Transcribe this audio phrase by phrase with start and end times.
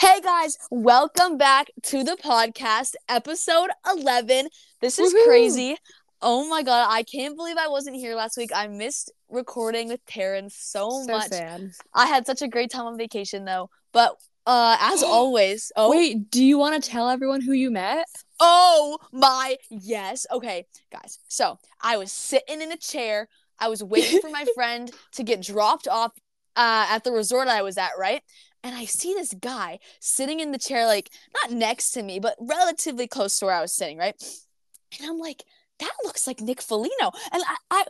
[0.00, 4.48] Hey guys, welcome back to the podcast, episode 11.
[4.80, 5.24] This is Woohoo!
[5.26, 5.76] crazy.
[6.22, 8.50] Oh my god, I can't believe I wasn't here last week.
[8.54, 11.28] I missed recording with Taryn so, So much.
[11.28, 11.72] sad.
[11.94, 13.68] I had such a great time on vacation though.
[13.92, 14.16] But
[14.46, 18.06] uh as always, oh Wait, do you want to tell everyone who you met?
[18.38, 20.26] Oh my yes.
[20.32, 21.18] Okay, guys.
[21.28, 23.28] So I was sitting in a chair.
[23.58, 26.12] I was waiting for my friend to get dropped off
[26.56, 28.22] uh, at the resort I was at, right?
[28.62, 31.10] And I see this guy sitting in the chair, like
[31.42, 34.14] not next to me, but relatively close to where I was sitting, right?
[34.98, 35.44] And I'm like,
[35.78, 37.12] that looks like Nick Foligno.
[37.32, 37.84] And I, I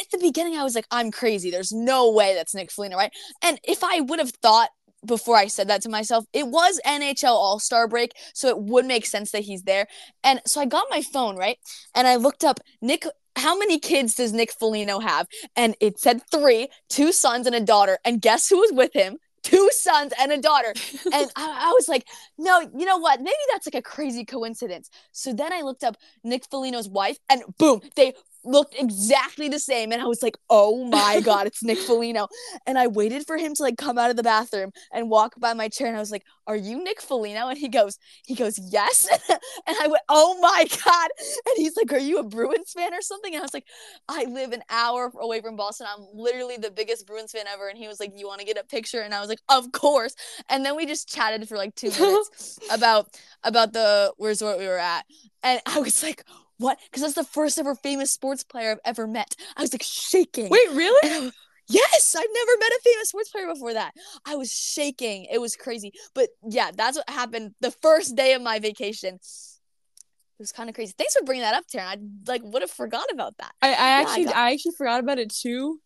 [0.00, 1.50] at the beginning, I was like, I'm crazy.
[1.50, 3.12] There's no way that's Nick Foligno, right?
[3.42, 4.70] And if I would have thought
[5.04, 8.86] before I said that to myself, it was NHL All Star break, so it would
[8.86, 9.86] make sense that he's there.
[10.24, 11.58] And so I got my phone, right?
[11.94, 13.04] And I looked up Nick.
[13.36, 15.26] How many kids does Nick Foligno have?
[15.56, 17.98] And it said three, two sons and a daughter.
[18.04, 19.18] And guess who was with him?
[19.42, 20.74] Two sons and a daughter.
[21.12, 22.06] And I, I was like,
[22.38, 23.20] no, you know what?
[23.20, 24.90] Maybe that's like a crazy coincidence.
[25.12, 29.92] So then I looked up Nick Foligno's wife, and boom, they looked exactly the same.
[29.92, 32.28] And I was like, oh my God, it's Nick Foligno.
[32.66, 35.52] And I waited for him to like come out of the bathroom and walk by
[35.54, 35.88] my chair.
[35.88, 37.48] And I was like, are you Nick Foligno?
[37.48, 39.06] And he goes, he goes, yes.
[39.28, 41.10] and I went, oh my God.
[41.46, 43.34] And he's like, are you a Bruins fan or something?
[43.34, 43.66] And I was like,
[44.08, 45.86] I live an hour away from Boston.
[45.88, 47.68] I'm literally the biggest Bruins fan ever.
[47.68, 49.00] And he was like, you want to get a picture?
[49.00, 50.14] And I was like, of course.
[50.48, 53.08] And then we just chatted for like two minutes about
[53.42, 55.04] about the resort we were at.
[55.42, 56.24] And I was like,
[56.60, 56.78] what?
[56.84, 59.34] Because that's the first ever famous sports player I've ever met.
[59.56, 60.48] I was like shaking.
[60.50, 61.00] Wait, really?
[61.10, 61.30] I
[61.68, 63.92] yes, I've never met a famous sports player before that.
[64.26, 65.26] I was shaking.
[65.32, 65.92] It was crazy.
[66.14, 69.14] But yeah, that's what happened the first day of my vacation.
[69.14, 70.94] It was kind of crazy.
[70.96, 71.86] Thanks for bringing that up, Taryn.
[71.86, 73.52] I like would have forgot about that.
[73.62, 75.80] I, I I actually got- I actually forgot about it too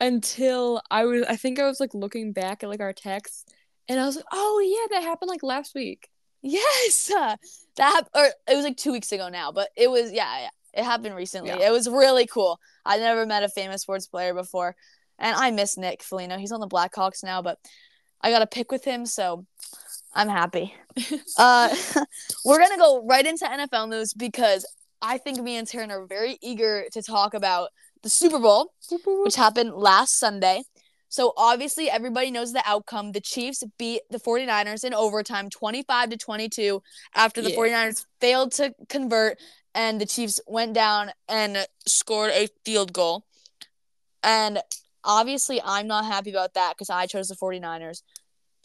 [0.00, 3.44] until I was I think I was like looking back at like our texts
[3.88, 6.08] and I was like, oh yeah, that happened like last week.
[6.42, 7.10] Yes,
[7.76, 10.48] that hap- or it was like two weeks ago now, but it was yeah, yeah,
[10.74, 11.50] it happened recently.
[11.50, 11.68] Yeah.
[11.68, 12.58] It was really cool.
[12.84, 14.76] I never met a famous sports player before,
[15.18, 16.38] and I miss Nick Foligno.
[16.38, 17.58] He's on the Blackhawks now, but
[18.20, 19.46] I got a pick with him, so
[20.14, 20.74] I'm happy.
[21.38, 21.74] uh,
[22.44, 24.66] we're gonna go right into NFL news because
[25.02, 27.70] I think me and Taryn are very eager to talk about
[28.02, 28.72] the Super Bowl
[29.24, 30.62] which happened last Sunday.
[31.16, 33.12] So obviously everybody knows the outcome.
[33.12, 36.82] The Chiefs beat the 49ers in overtime 25 to 22
[37.14, 37.56] after the Yeah.
[37.56, 39.40] 49ers failed to convert
[39.74, 43.24] and the Chiefs went down and scored a field goal.
[44.22, 44.60] And
[45.04, 48.02] obviously I'm not happy about that cuz I chose the 49ers.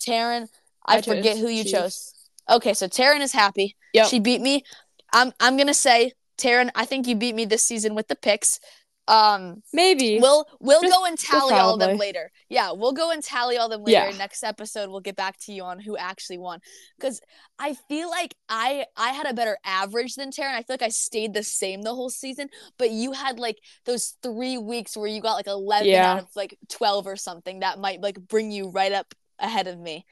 [0.06, 0.50] Taryn,
[0.85, 1.72] I, I forget who you Chiefs.
[1.72, 2.13] chose.
[2.50, 3.78] Okay, so Taryn is happy.
[3.94, 4.09] Yep.
[4.09, 4.66] She beat me.
[5.13, 8.16] I'm I'm going to say Taryn, I think you beat me this season with the
[8.18, 8.59] picks.
[9.07, 10.19] Um Maybe.
[10.22, 12.31] We'll we'll Just- go and tally all of them later.
[12.50, 14.09] Yeah, we'll go and tally all them later.
[14.12, 14.17] Yeah.
[14.17, 16.59] Next episode, we'll get back to you on who actually won.
[16.97, 17.19] Because
[17.57, 20.53] I feel like I I had a better average than Taryn.
[20.53, 24.16] I feel like I stayed the same the whole season, but you had like those
[24.22, 26.13] three weeks where you got like eleven Yeah.
[26.13, 29.79] out of like twelve or something that might like bring you right up ahead of
[29.79, 30.06] me.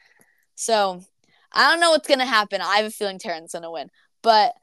[0.55, 1.03] So
[1.53, 2.59] I don't know what's gonna happen.
[2.59, 3.89] I have a feeling Taryn's gonna win,
[4.23, 4.53] but.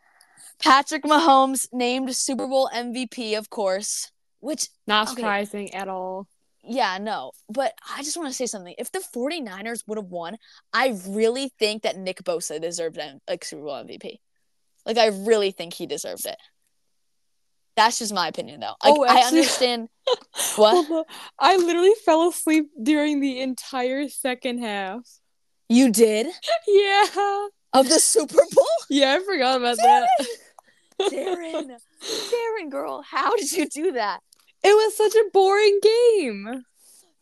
[0.58, 4.10] Patrick Mahomes named Super Bowl MVP, of course,
[4.46, 5.16] which not okay.
[5.16, 6.26] surprising at all.
[6.62, 7.32] yeah, no.
[7.48, 8.74] But I just want to say something.
[8.78, 10.36] If the 49ers would have won,
[10.72, 14.16] I really think that Nick Bosa deserved an like Super Bowl MVP.
[14.84, 16.36] Like I really think he deserved it.
[17.76, 18.74] That's just my opinion though.
[18.82, 19.88] Like Oh, I understand
[20.56, 21.06] what
[21.38, 25.02] I literally fell asleep during the entire second half.
[25.68, 26.26] you did
[26.66, 27.04] Yeah.
[27.74, 28.64] of the Super Bowl.
[28.88, 30.08] Yeah, I forgot about that.
[31.02, 31.76] Taryn,
[32.32, 34.20] Taryn girl, how did you do that?
[34.66, 36.64] It was such a boring game.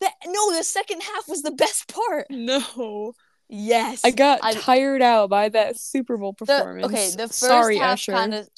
[0.01, 2.27] The, no, the second half was the best part.
[2.29, 3.13] No.
[3.47, 4.01] Yes.
[4.03, 6.85] I got I- tired out by that Super Bowl the, performance.
[6.87, 8.49] okay, the first Sorry, half kind of.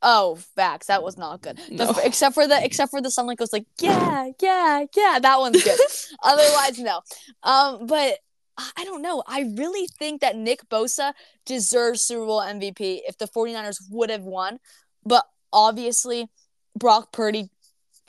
[0.00, 0.86] Oh, facts.
[0.86, 1.58] That was not good.
[1.68, 1.94] The No.
[2.04, 5.18] except for the except for the like goes like yeah, yeah, yeah.
[5.20, 5.78] That one's good.
[6.22, 7.00] Otherwise, no.
[7.42, 8.18] Um, but
[8.56, 9.22] I I don't know.
[9.26, 11.12] I really think that Nick Bosa
[11.46, 14.58] deserves Super Bowl MVP if the 49ers would have won.
[15.04, 16.28] But obviously,
[16.76, 17.50] Brock Purdy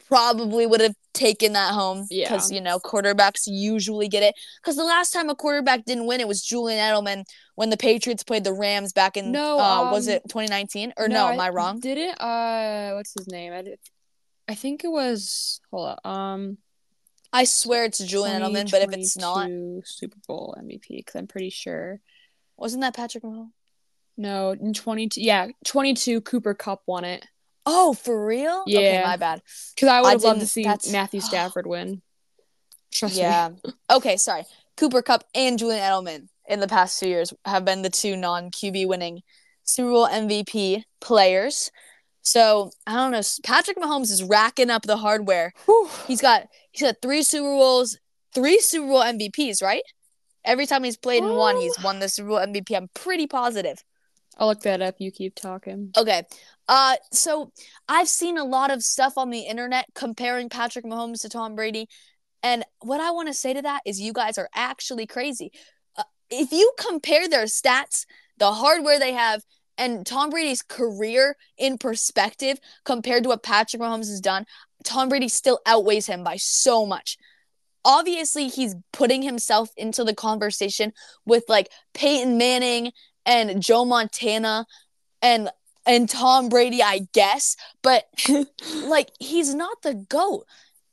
[0.09, 2.27] probably would have taken that home Yeah.
[2.27, 4.35] because you know quarterbacks usually get it.
[4.61, 7.23] Because the last time a quarterback didn't win, it was Julian Edelman
[7.55, 11.07] when the Patriots played the Rams back in No, uh, was um, it 2019 or
[11.07, 11.27] no?
[11.27, 11.79] am I wrong?
[11.79, 13.53] Didn't uh what's his name?
[13.53, 13.79] I, did,
[14.47, 16.05] I think it was hold up.
[16.05, 16.57] Um
[17.31, 19.47] I swear it's Julian Edelman, but if it's not,
[19.85, 22.01] Super Bowl MVP cuz I'm pretty sure.
[22.57, 23.51] wasn't that Patrick Mahomes?
[24.17, 27.25] No, in 22 yeah, 22 Cooper Kupp won it.
[27.69, 28.61] Oh, for real?
[28.67, 29.03] Okay, Yeah.
[29.05, 29.41] my bad.
[29.77, 32.01] Cuz I would have loved to see that's- Matthew Stafford win.
[32.91, 33.21] Trust me.
[33.21, 33.49] Yeah.
[33.91, 34.43] okay, sorry.
[34.77, 36.27] Cooper Kupp and Julian Edelman.
[36.47, 39.21] in the past two years have been the two non QB winning
[39.63, 41.69] Super Bowl MVP players.
[42.23, 43.21] So I don't know.
[43.43, 45.53] Patrick Mahomes is racking up the hardware.
[45.65, 45.89] Whew.
[46.07, 47.97] He's got he's got three Super Bowls,
[48.33, 49.83] three Super Bowl MVPs, right?
[50.45, 52.75] Every time he's played in one, he's won the Super Bowl MVP.
[52.75, 53.83] I'm pretty positive.
[54.39, 54.95] I'll look that up.
[54.99, 55.91] You keep talking.
[55.95, 56.23] Okay.
[56.67, 57.51] Uh so
[57.87, 61.87] I've seen a lot of stuff on the internet comparing Patrick Mahomes to Tom Brady.
[62.41, 65.51] And what I want to say to that is you guys are actually crazy.
[65.97, 68.05] Uh, if you compare their stats,
[68.37, 69.41] the hardware they have,
[69.77, 74.45] and Tom Brady's career in perspective compared to what Patrick Mahomes has done,
[74.83, 77.17] Tom Brady still outweighs him by so much.
[77.85, 80.91] Obviously, he's putting himself into the conversation
[81.25, 82.91] with like Peyton Manning
[83.29, 84.65] and Joe Montana
[85.21, 85.49] and
[85.85, 88.05] and Tom Brady, I guess, but
[88.83, 90.45] like he's not the goat.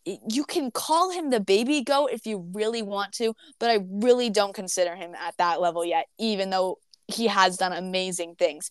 [0.05, 4.31] You can call him the baby goat if you really want to, but I really
[4.31, 6.79] don't consider him at that level yet, even though
[7.09, 8.71] he has done amazing things.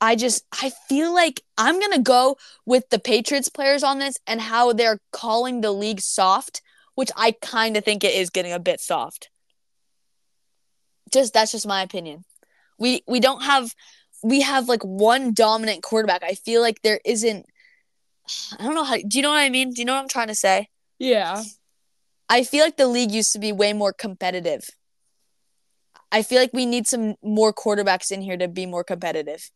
[0.00, 4.40] I just I feel like I'm gonna go with the Patriots players on this and
[4.40, 6.62] how they're calling the league soft,
[6.94, 9.28] which I kind of think it is getting a bit soft.
[11.12, 12.24] Just that's just my opinion.
[12.84, 13.74] We we don't have
[14.22, 16.22] we have like one dominant quarterback.
[16.22, 17.46] I feel like there isn't
[18.58, 19.72] I don't know how do you know what I mean?
[19.72, 20.68] Do you know what I'm trying to say?
[20.98, 21.42] Yeah.
[22.28, 24.68] I feel like the league used to be way more competitive.
[26.12, 29.50] I feel like we need some more quarterbacks in here to be more competitive.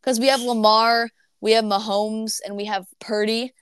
[0.00, 1.10] Because we have Lamar,
[1.42, 3.52] we have Mahomes, and we have Purdy.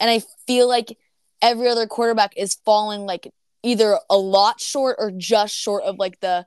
[0.00, 0.96] And I feel like
[1.42, 3.32] every other quarterback is falling like
[3.64, 6.46] either a lot short or just short of like the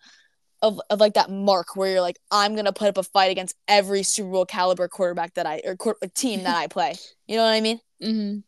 [0.61, 3.55] of, of like that mark where you're like, I'm gonna put up a fight against
[3.67, 6.95] every Super Bowl caliber quarterback that I or qu- team that I play.
[7.27, 7.79] You know what I mean?
[8.01, 8.39] Mm-hmm.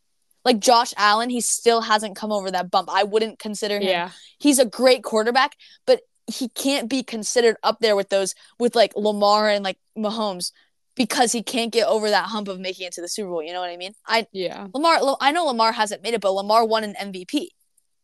[0.45, 2.89] Like Josh Allen, he still hasn't come over that bump.
[2.91, 3.83] I wouldn't consider him.
[3.83, 4.11] Yeah.
[4.39, 5.55] He's a great quarterback,
[5.87, 10.51] but he can't be considered up there with those with like Lamar and like Mahomes
[10.95, 13.43] because he can't get over that hump of making it to the Super Bowl.
[13.43, 13.93] You know what I mean?
[14.05, 14.67] I Yeah.
[14.73, 17.47] Lamar, I know Lamar hasn't made it, but Lamar won an MVP,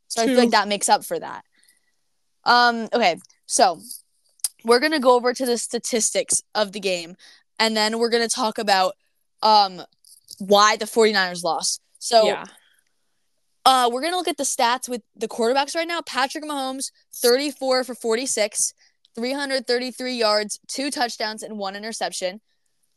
[0.08, 0.36] so I True.
[0.36, 1.44] feel like that makes up for that.
[2.46, 2.88] Um.
[2.94, 3.18] Okay.
[3.50, 3.82] So
[4.64, 7.16] we're gonna go over to the statistics of the game,
[7.58, 8.94] and then we're gonna talk about
[9.42, 9.82] um
[10.38, 11.82] why the 49ers lost.
[11.98, 12.46] So yeah.
[13.66, 16.02] uh, we're gonna look at the stats with the quarterbacks right now.
[16.02, 18.74] Patrick Mahomes, 34 for 46,
[19.16, 22.42] 333 yards, two touchdowns, and one interception.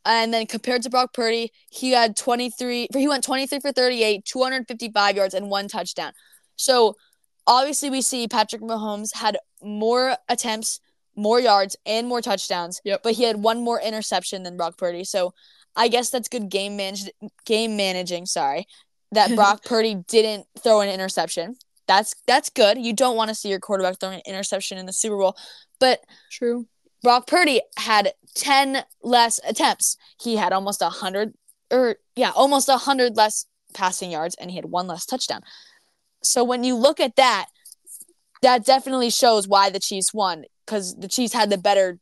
[0.04, 2.88] And then compared to Brock Purdy, he had 23.
[2.92, 6.12] He went 23 for 38, 255 yards, and one touchdown.
[6.56, 6.96] So
[7.46, 10.80] obviously, we see Patrick Mahomes had more attempts,
[11.16, 12.80] more yards, and more touchdowns.
[12.84, 13.02] Yep.
[13.02, 15.04] But he had one more interception than Brock Purdy.
[15.04, 15.34] So
[15.76, 17.10] I guess that's good game managed
[17.44, 18.26] game managing.
[18.26, 18.66] Sorry,
[19.12, 21.56] that Brock Purdy didn't throw an interception.
[21.86, 22.78] That's that's good.
[22.78, 25.36] You don't want to see your quarterback throwing an interception in the Super Bowl,
[25.80, 26.00] but
[26.30, 26.66] True.
[27.02, 29.96] Brock Purdy had 10 less attempts.
[30.20, 31.34] He had almost a 100
[31.70, 35.40] or yeah, almost a 100 less passing yards and he had one less touchdown.
[36.22, 37.46] So when you look at that,
[38.42, 41.98] that definitely shows why the Chiefs won cuz the Chiefs had the better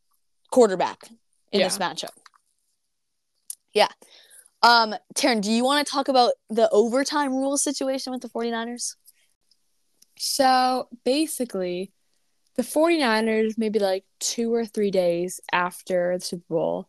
[0.50, 1.08] quarterback
[1.52, 1.66] in Yeah.
[1.66, 2.16] this matchup.
[3.72, 3.88] Yeah.
[4.62, 8.96] Um Taryn, do you want to talk about the overtime rule situation with the 49ers?
[10.18, 11.92] So basically,
[12.56, 16.88] the 49ers, maybe like two or three days after the Super Bowl,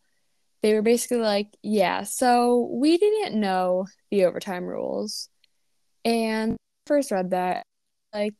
[0.62, 5.30] they were basically like, yeah, so we didn't know the overtime rules.
[6.04, 6.58] And
[6.92, 7.66] first read that,
[8.14, 8.36] like,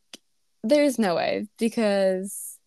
[0.62, 2.58] there's no way because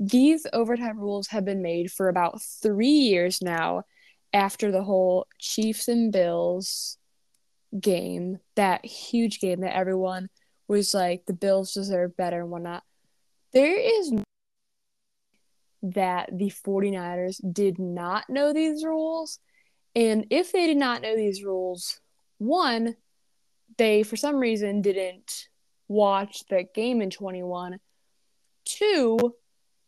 [0.00, 3.84] these overtime rules have been made for about three years now
[4.32, 6.98] after the whole Chiefs and Bills
[7.78, 10.28] game, that huge game that everyone
[10.66, 12.82] was like the Bills deserve better and whatnot.
[13.52, 14.24] There is no
[15.82, 19.38] that the 49ers did not know these rules.
[19.94, 22.00] And if they did not know these rules,
[22.38, 22.96] one,
[23.80, 25.48] they for some reason didn't
[25.88, 27.78] watch the game in 21.
[28.66, 29.34] Two,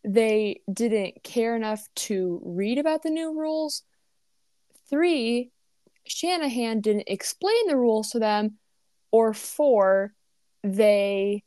[0.03, 3.83] they didn't care enough to read about the new rules.
[4.89, 5.51] Three,
[6.07, 8.57] Shanahan didn't explain the rules to them.
[9.11, 10.15] Or four,
[10.65, 11.45] they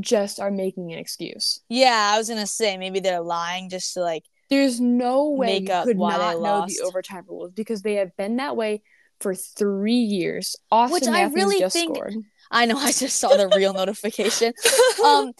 [0.00, 1.60] just are making an excuse.
[1.68, 5.68] Yeah, I was to say maybe they're lying just to like There's no way Make
[5.68, 8.56] you up could why they not know the overtime rules because they have been that
[8.56, 8.82] way
[9.20, 10.56] for three years.
[10.70, 12.14] Austin Which I really just think- scored.
[12.50, 14.52] I know I just saw the real notification.
[15.04, 15.32] Um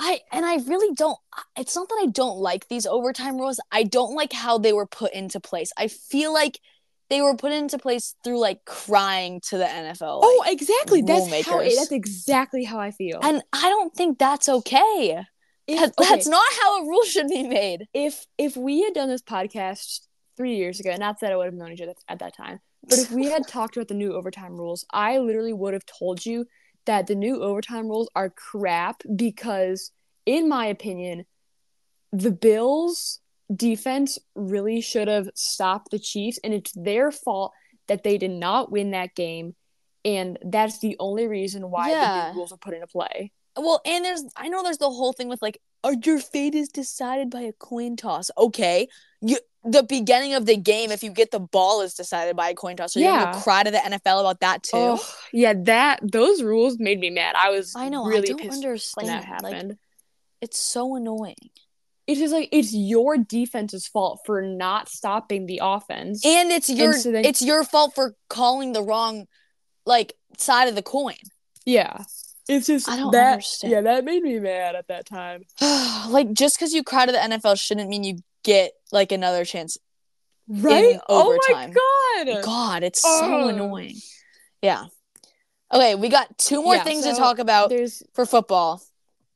[0.00, 1.18] I and I really don't
[1.56, 3.60] it's not that I don't like these overtime rules.
[3.72, 5.72] I don't like how they were put into place.
[5.78, 6.60] I feel like
[7.10, 10.20] they were put into place through like crying to the NFL.
[10.22, 11.02] oh, exactly.
[11.02, 11.58] That's how.
[11.60, 13.20] That's exactly how I feel.
[13.22, 15.24] and I don't think that's okay.
[15.66, 17.86] If, That- okay, That's not how a rule should be made.
[17.94, 20.00] if if we had done this podcast
[20.36, 22.98] three years ago, not that I would have known each other at that time, but
[22.98, 26.46] if we had talked about the new overtime rules, I literally would have told you
[26.86, 29.90] that the new overtime rules are crap because,
[30.26, 31.24] in my opinion,
[32.12, 33.20] the Bills
[33.54, 37.52] defense really should have stopped the Chiefs, and it's their fault
[37.88, 39.54] that they did not win that game.
[40.04, 42.12] And that's the only reason why the Yeah.
[42.28, 43.32] new rules were put into play.
[43.56, 46.68] Well, and there's I know there's the whole thing with like, are your fate is
[46.68, 48.30] decided by a coin toss.
[48.36, 48.88] Okay,
[49.20, 52.54] you the beginning of the game, if you get the ball, is decided by a
[52.54, 52.92] coin toss.
[52.92, 53.24] So you're Yeah.
[53.32, 54.70] gonna cry to the NFL about that too.
[54.76, 57.34] Oh, yeah, that those rules made me mad.
[57.36, 58.04] I was I know.
[58.04, 59.08] really I don't understand.
[59.08, 59.68] that happened.
[59.70, 59.78] Like,
[60.40, 61.36] it's so annoying.
[62.06, 66.22] it's just like it's your defense's fault for not stopping the offense.
[66.26, 69.26] And it's your so then- it's your fault for calling the wrong
[69.86, 71.16] like side of the coin.
[71.64, 72.04] yeah,
[72.48, 73.32] it's just I don't that.
[73.32, 73.70] understand.
[73.72, 75.44] Yeah, that made me mad at that time.
[76.08, 79.78] like just because you cry to the NFL shouldn't mean you get like another chance.
[80.46, 80.98] Right?
[81.08, 81.72] Oh my
[82.26, 82.42] god!
[82.44, 83.96] God, it's so annoying.
[84.60, 84.86] Yeah.
[85.72, 88.82] Okay, we got two more Yeah, things to talk about There's for football.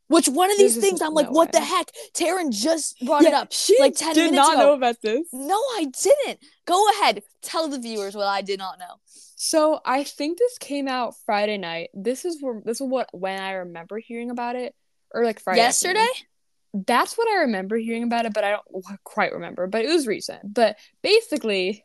[0.09, 1.91] Which one of these just things I'm like, no what the heck?
[2.15, 3.53] Taryn just brought it up.
[3.53, 4.62] She like 10 did minutes not ago.
[4.69, 5.29] know about this.
[5.33, 6.41] No, I didn't.
[6.65, 7.23] Go ahead.
[7.43, 8.95] Tell the viewers what I did not know.
[9.40, 11.90] So I think this came out Friday night.
[11.95, 14.75] This is where this is what when I remember hearing about it,
[15.14, 15.61] or like Friday.
[15.61, 16.00] Yesterday?
[16.00, 16.85] afternoon.
[16.87, 18.64] That's what I remember hearing about it, but I don't
[19.04, 19.68] quite remember.
[19.68, 20.52] But it was recent.
[20.52, 21.85] But basically,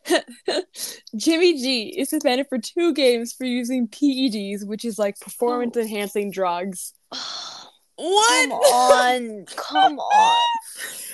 [1.16, 6.32] Jimmy G is suspended for two games for using PEDs, which is like performance enhancing
[6.32, 6.94] drugs.
[7.96, 8.50] what?
[8.50, 9.46] Come on.
[9.56, 10.48] Come on.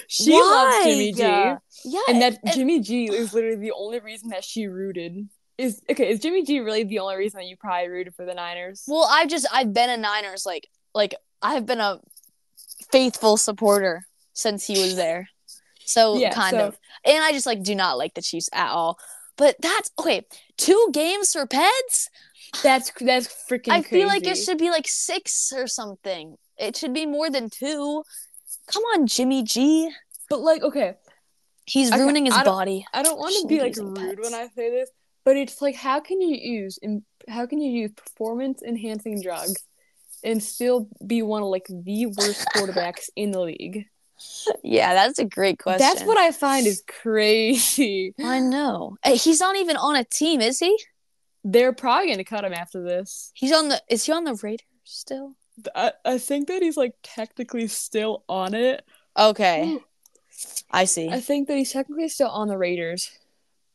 [0.08, 0.39] She Why?
[0.39, 2.01] loves Jimmy G, Yeah.
[2.08, 5.27] and that and- Jimmy G is literally the only reason that she rooted.
[5.60, 6.10] Is okay?
[6.10, 8.84] Is Jimmy G really the only reason that you probably rooted for the Niners?
[8.88, 12.00] Well, I've just I've been a Niners like like I've been a
[12.92, 15.30] faithful supporter since he was there.
[15.86, 16.80] So Yeah, kind so- of.
[17.06, 18.98] And I just like do not like the Chiefs at all.
[19.36, 20.25] But that's okay.
[20.58, 22.08] Two games for Peds?
[22.63, 23.72] That's that's freaking.
[23.72, 26.38] I feel like it should be like six or something.
[26.58, 28.04] It should be more than two.
[28.68, 29.89] Come on, Jimmy G.
[30.30, 30.96] But like, okay,
[31.66, 32.86] He's Okay, ruining his I body.
[32.94, 34.34] I don't want to be like rude when.
[34.34, 34.89] I say this,
[35.30, 39.64] but it's like, how can you use in how can you use performance enhancing drugs
[40.24, 43.86] and still be one of like the worst quarterbacks in the league?
[44.64, 45.88] Yeah, that's a great question.
[45.88, 48.16] That's what I find is crazy.
[48.20, 48.98] I know.
[49.04, 50.76] Eh, he's not even on a team, is he?
[51.44, 53.30] They're probably gonna cut him after this.
[53.36, 55.36] He's on the is he on the Raiders still?
[55.76, 58.84] I, I think that he's like technically still on it.
[59.16, 59.78] Okay.
[60.72, 61.08] I see.
[61.08, 63.12] I think that he's technically still on the Raiders,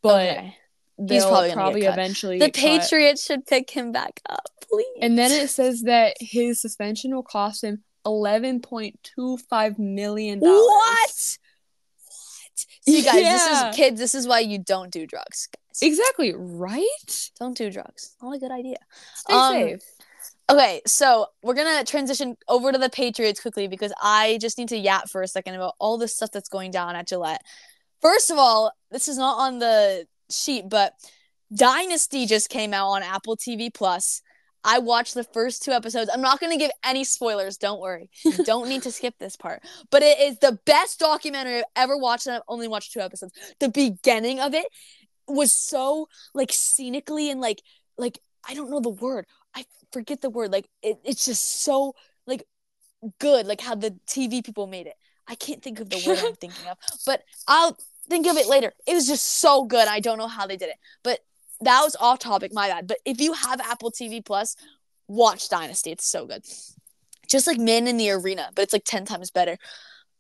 [0.03, 0.57] but okay.
[0.99, 2.51] They'll probably probably eventually The.
[2.51, 4.87] Patriots should pick him back up, please.
[5.01, 10.41] And then it says that his suspension will cost him eleven point two five million
[10.41, 10.59] dollars.
[10.61, 11.11] what?
[12.07, 12.67] What?
[12.87, 13.33] See, guys, Yeah.
[13.33, 14.01] this is kids.
[14.01, 15.83] This is why you don't do drugs, guys.
[15.83, 17.31] Exactly right.
[17.41, 18.15] Don't do drugs.
[18.23, 18.77] Not a good idea.
[19.15, 19.83] Stay Um, safe.
[20.51, 24.77] Okay, so we're gonna transition over to the Patriots quickly because I just need to
[24.77, 27.41] yap for a second about all the stuff that's going down at Gillette.
[28.03, 30.95] First of all, this is not on the sheet, but
[31.55, 34.23] Dynasty just came out on Apple TV Plus.
[34.67, 36.11] I watched the first two episodes.
[36.13, 37.59] I'm not gonna give any spoilers.
[37.59, 38.11] Don't worry.
[38.25, 39.63] You don't need to skip this part.
[39.91, 43.33] But it is the best documentary I've ever watched, and I've only watched two episodes.
[43.61, 44.67] The beginning of it
[45.27, 47.63] was so like scenically and like
[47.99, 49.27] like I don't know the word.
[49.55, 50.51] I forget the word.
[50.51, 51.95] Like it, it's just so
[52.27, 52.45] like
[53.19, 53.47] good.
[53.47, 54.95] Like how the TV people made it.
[55.27, 57.77] I can't think of the word I'm thinking of, but I'll
[58.09, 58.73] think of it later.
[58.87, 59.89] It was just so good.
[59.89, 61.21] I don't know how they did it, but
[61.61, 62.53] that was off topic.
[62.53, 62.87] My bad.
[62.87, 64.57] But if you have Apple TV Plus,
[65.09, 65.93] watch Dynasty.
[65.93, 66.45] It's so good.
[67.29, 69.59] Just like Man in the Arena, but it's like ten times better.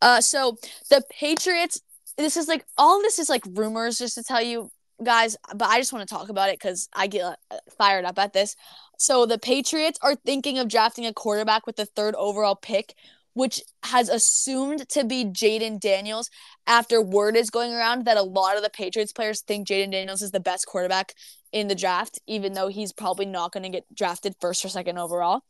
[0.00, 0.56] Uh, so
[0.90, 1.80] the Patriots.
[2.16, 4.70] This is like all this is like rumors, just to tell you
[5.02, 5.36] guys.
[5.54, 8.32] But I just want to talk about it because I get uh, fired up at
[8.32, 8.54] this.
[8.98, 12.94] So the Patriots are thinking of drafting a quarterback with the third overall pick,
[13.34, 16.30] which has assumed to be Jayden Daniels
[16.66, 20.22] after word is going around that a lot of the Patriots players think Jayden Daniels
[20.22, 21.14] is the best quarterback
[21.52, 24.98] in the draft, even though he's probably not going to get drafted first or second
[24.98, 25.42] overall.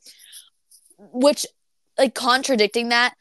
[0.98, 1.46] Which,
[1.98, 3.14] like, contradicting that,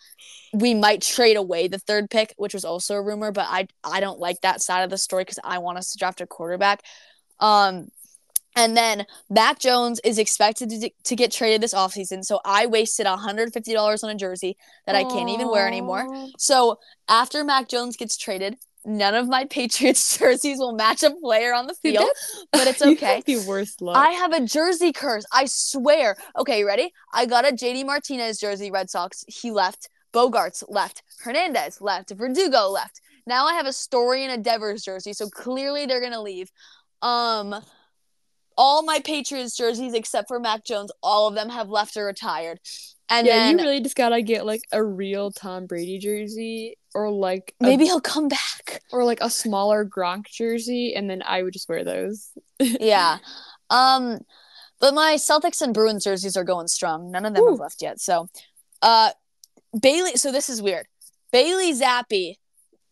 [0.54, 4.00] we might trade away the third pick, which was also a rumor, but I I
[4.00, 6.84] don't like that side of the story because I want us to draft a quarterback.
[7.40, 7.88] Um,
[8.56, 12.24] and then Mac Jones is expected to, to get traded this offseason.
[12.24, 16.08] So I wasted $150 on a jersey that I can't even wear anymore.
[16.38, 21.54] So after Mac Jones gets traded, none of my Patriots jerseys will match a player
[21.54, 22.10] on the field,
[22.52, 23.24] but it's you okay.
[23.26, 23.98] the worst luck.
[23.98, 25.26] I have a jersey curse.
[25.32, 26.16] I swear.
[26.38, 26.94] Okay, you ready?
[27.14, 29.24] I got a JD Martinez jersey, Red Sox.
[29.28, 29.90] He left.
[30.14, 33.02] Bogaerts left, Hernandez left, Verdugo left.
[33.26, 36.52] Now I have a Story and a Devers jersey, so clearly they're gonna leave.
[37.02, 37.56] Um,
[38.58, 42.60] all my Patriots jerseys except for Mac Jones, all of them have left or retired.
[43.10, 47.12] And yeah, then you really just gotta get like a real Tom Brady jersey or
[47.12, 48.82] like a- maybe he'll come back.
[48.92, 52.30] or like a smaller Gronk jersey, and then I would just wear those.
[52.60, 53.18] yeah.
[53.70, 54.20] Um,
[54.80, 57.12] but my Celtics and Bruins jerseys are going strong.
[57.12, 58.00] None of them have left yet.
[58.00, 58.30] So,
[58.82, 59.12] uh,
[59.80, 60.16] Bailey.
[60.16, 60.88] So this is weird.
[61.32, 62.36] Bailey Zappe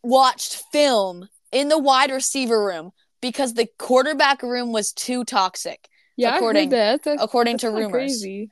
[0.02, 2.92] watched film in the wide receiver room
[3.22, 5.88] because the quarterback room was too toxic.
[6.18, 7.02] Yeah, According- that.
[7.02, 7.90] That's, according that's to rumors.
[7.90, 8.50] Crazy.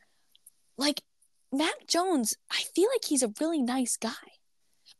[0.78, 1.02] Like
[1.52, 4.10] Mac Jones, I feel like he's a really nice guy.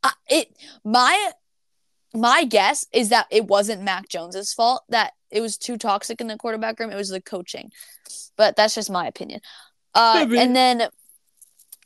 [0.02, 1.32] Uh, it my
[2.12, 6.26] my guess is that it wasn't Mac Jones's fault that it was too toxic in
[6.26, 6.90] the quarterback room.
[6.90, 7.70] It was the coaching,
[8.36, 9.40] but that's just my opinion.
[9.94, 10.88] Uh, and then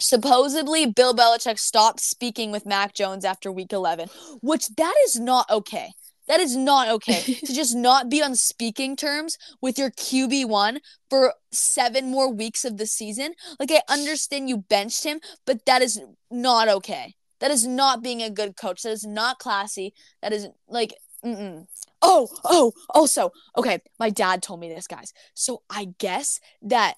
[0.00, 4.08] supposedly Bill Belichick stopped speaking with Mac Jones after Week 11,
[4.42, 5.92] which that is not okay.
[6.26, 10.80] That is not okay to just not be on speaking terms with your QB one
[11.10, 13.34] for seven more weeks of the season.
[13.58, 16.00] Like I understand you benched him, but that is
[16.30, 17.14] not okay.
[17.40, 18.82] That is not being a good coach.
[18.82, 19.92] That is not classy.
[20.22, 21.66] That is like, mm-mm.
[22.00, 23.80] oh, oh, also, okay.
[23.98, 25.12] My dad told me this, guys.
[25.34, 26.94] So I guess that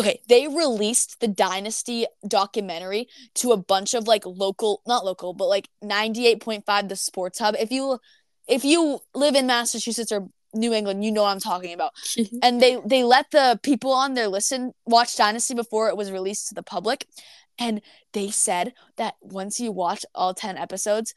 [0.00, 5.48] okay, they released the Dynasty documentary to a bunch of like local, not local, but
[5.48, 7.54] like ninety eight point five, the Sports Hub.
[7.58, 7.98] If you
[8.50, 11.92] if you live in Massachusetts or New England, you know what I'm talking about.
[12.42, 16.48] And they they let the people on there listen watch dynasty before it was released
[16.48, 17.06] to the public.
[17.58, 21.14] And they said that once you watch all 10 episodes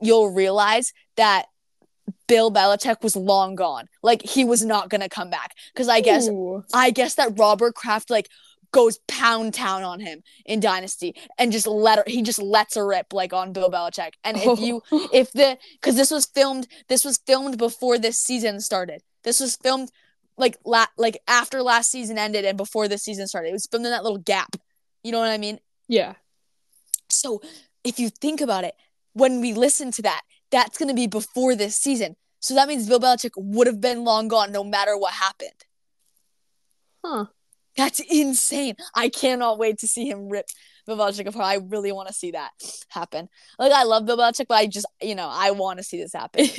[0.00, 1.46] you'll realize that
[2.26, 3.86] bill belichick was long gone.
[4.02, 5.54] Like he was not gonna come back.
[5.72, 6.64] Because i guess Ooh.
[6.72, 8.28] i guess that robert kraft like
[8.72, 12.86] goes pound town on him in dynasty and just let her he just lets her
[12.86, 14.12] rip like on bill belichick.
[14.24, 15.08] And if you oh.
[15.12, 19.02] if the because this was filmed this was filmed before this season started.
[19.24, 19.90] This was filmed
[20.36, 23.50] like la- like after last season ended and before this season started.
[23.50, 24.56] It was filmed in that little gap.
[25.02, 25.58] You know what i mean?
[25.88, 26.14] Yeah,
[27.12, 27.40] so
[27.84, 28.74] if you think about it
[29.12, 32.16] when we listen to that that's going to be before this season.
[32.40, 35.50] So that means bill belichick would have been long gone no matter what happened.
[37.04, 37.26] Huh?
[37.76, 38.74] That's insane.
[38.94, 40.46] I cannot wait to see him rip
[40.86, 41.44] bill belichick apart.
[41.44, 42.50] I really want to see that
[42.88, 43.28] happen.
[43.58, 46.12] Like i love bill belichick but i just you know i want to see this
[46.12, 46.46] happen.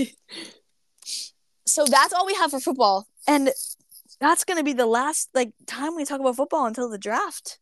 [1.67, 3.07] So that's all we have for football.
[3.27, 3.49] And
[4.19, 7.59] that's going to be the last like time we talk about football until the draft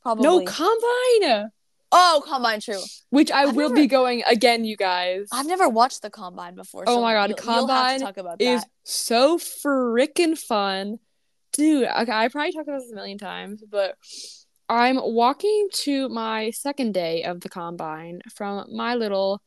[0.00, 0.24] probably.
[0.24, 1.50] No combine,
[1.92, 2.80] oh combine true.
[3.10, 5.28] Which I I've will never- be going again, you guys.
[5.32, 8.64] i've never watched the combine before Oh so my God, you'll, you'll Combine about is
[8.84, 10.98] so freaking fun.
[11.52, 13.96] Dude, okay, I probably talked about this a million times, but
[14.68, 19.42] I'm walking to my second day of the combine from my little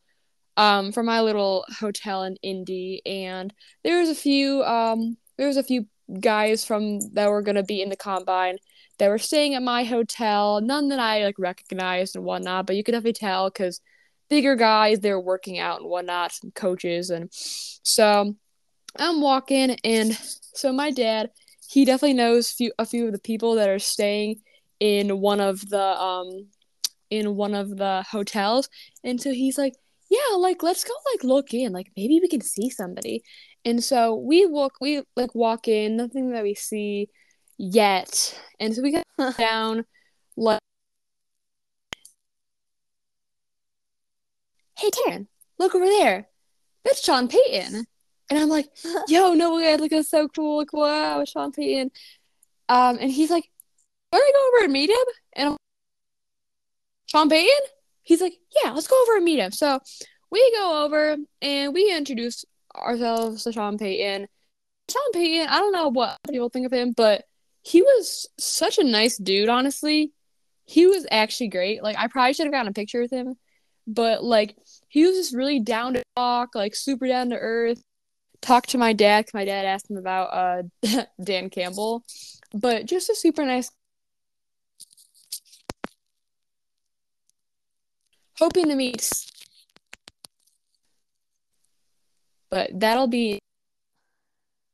[0.58, 5.58] um from my little hotel in Indy and there was a few um there was
[5.58, 5.86] a few
[6.22, 8.58] guys from that were gonna be in the combine
[9.00, 12.84] that were staying at my hotel, none that I like recognized and whatnot, but you
[12.84, 13.82] could definitely tell because
[14.30, 18.36] bigger guys, they were working out and whatnot, some coaches and so
[18.98, 21.32] I'm walking, and so my dad,
[21.68, 24.42] he definitely knows few a few of the people that are staying
[24.80, 26.48] in one of the um
[27.10, 28.70] in one of the hotels,
[29.04, 29.74] and so he's like,
[30.10, 33.24] yeah, like let's go like look in, like maybe we can see somebody,
[33.64, 37.10] and so we walk, we like walk in, nothing that we see
[37.58, 39.86] yet, and so we got down
[40.38, 40.60] like.
[44.78, 46.28] Hey Taryn, look over there.
[46.84, 47.88] That's Sean Payton.
[48.30, 48.68] And I'm like,
[49.08, 50.58] yo, no way, like that's so cool.
[50.58, 51.92] Like, wow, Sean Payton.
[52.68, 53.50] Um, and he's like,
[54.16, 55.06] want to go over and meet him?
[55.34, 55.58] And I'm
[57.08, 57.68] Sean Payton?
[58.04, 58.34] He's like,
[58.64, 59.52] yeah, let's go over and meet him.
[59.52, 59.80] So
[60.32, 64.28] we go over and we introduce ourselves to Sean Payton.
[64.90, 67.26] Sean Payton, I don't know what people think of him, but
[67.64, 70.12] he was such a nice dude, honestly.
[70.66, 71.82] He was actually great.
[71.84, 73.36] Like, I probably should have gotten a picture with him,
[73.88, 74.56] but like,
[74.88, 77.82] he was just really down to talk, like, super down to earth.
[78.46, 80.64] Talked to my dad 'cause my dad asked him about uh
[81.24, 82.04] Dan Campbell,
[82.54, 83.72] but just a super nice.
[88.38, 89.10] Hoping to meet,
[92.52, 93.40] but that'll be.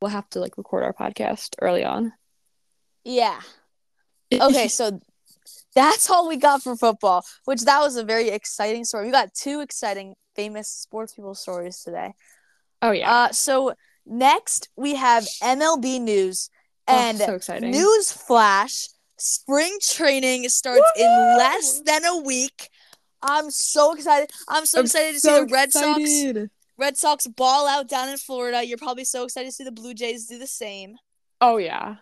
[0.02, 2.12] We'll have to like record our podcast early on.
[3.04, 3.40] yeah
[4.34, 5.00] okay so
[5.74, 9.32] that's all we got for football which that was a very exciting story we got
[9.34, 12.12] two exciting famous sports people stories today
[12.82, 16.50] Oh yeah, Uh, so next we have MLB news
[16.88, 17.70] Oh, and so exciting.
[17.70, 18.88] news flash.
[19.16, 21.06] Spring training starts in
[21.38, 22.68] less than a week.
[23.22, 24.30] I'm so excited.
[24.48, 26.00] I'm so I'm excited to so see the Red Sox.
[26.76, 28.64] Red Sox ball out down in Florida.
[28.66, 30.96] You're probably so excited to see the Blue Jays do the same.
[31.40, 31.96] Oh yeah.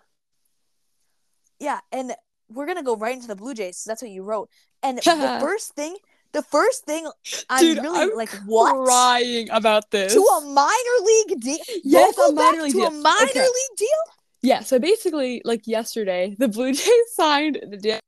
[1.58, 2.14] Yeah, and
[2.48, 3.76] we're gonna go right into the Blue Jays.
[3.76, 4.48] 'cause that's what you wrote.
[4.82, 5.96] And the first thing,
[6.32, 7.08] the first thing,
[7.48, 8.84] I'm Dude, really I'm like, what?
[8.86, 10.14] Crying about this.
[10.14, 11.58] To a minor league deal?
[11.84, 12.86] Yes, a minor league to deal.
[12.88, 13.40] a minor Okay.
[13.40, 13.88] league deal.
[14.42, 17.98] Yeah, so basically, like yesterday, the Blue Jays signed the deal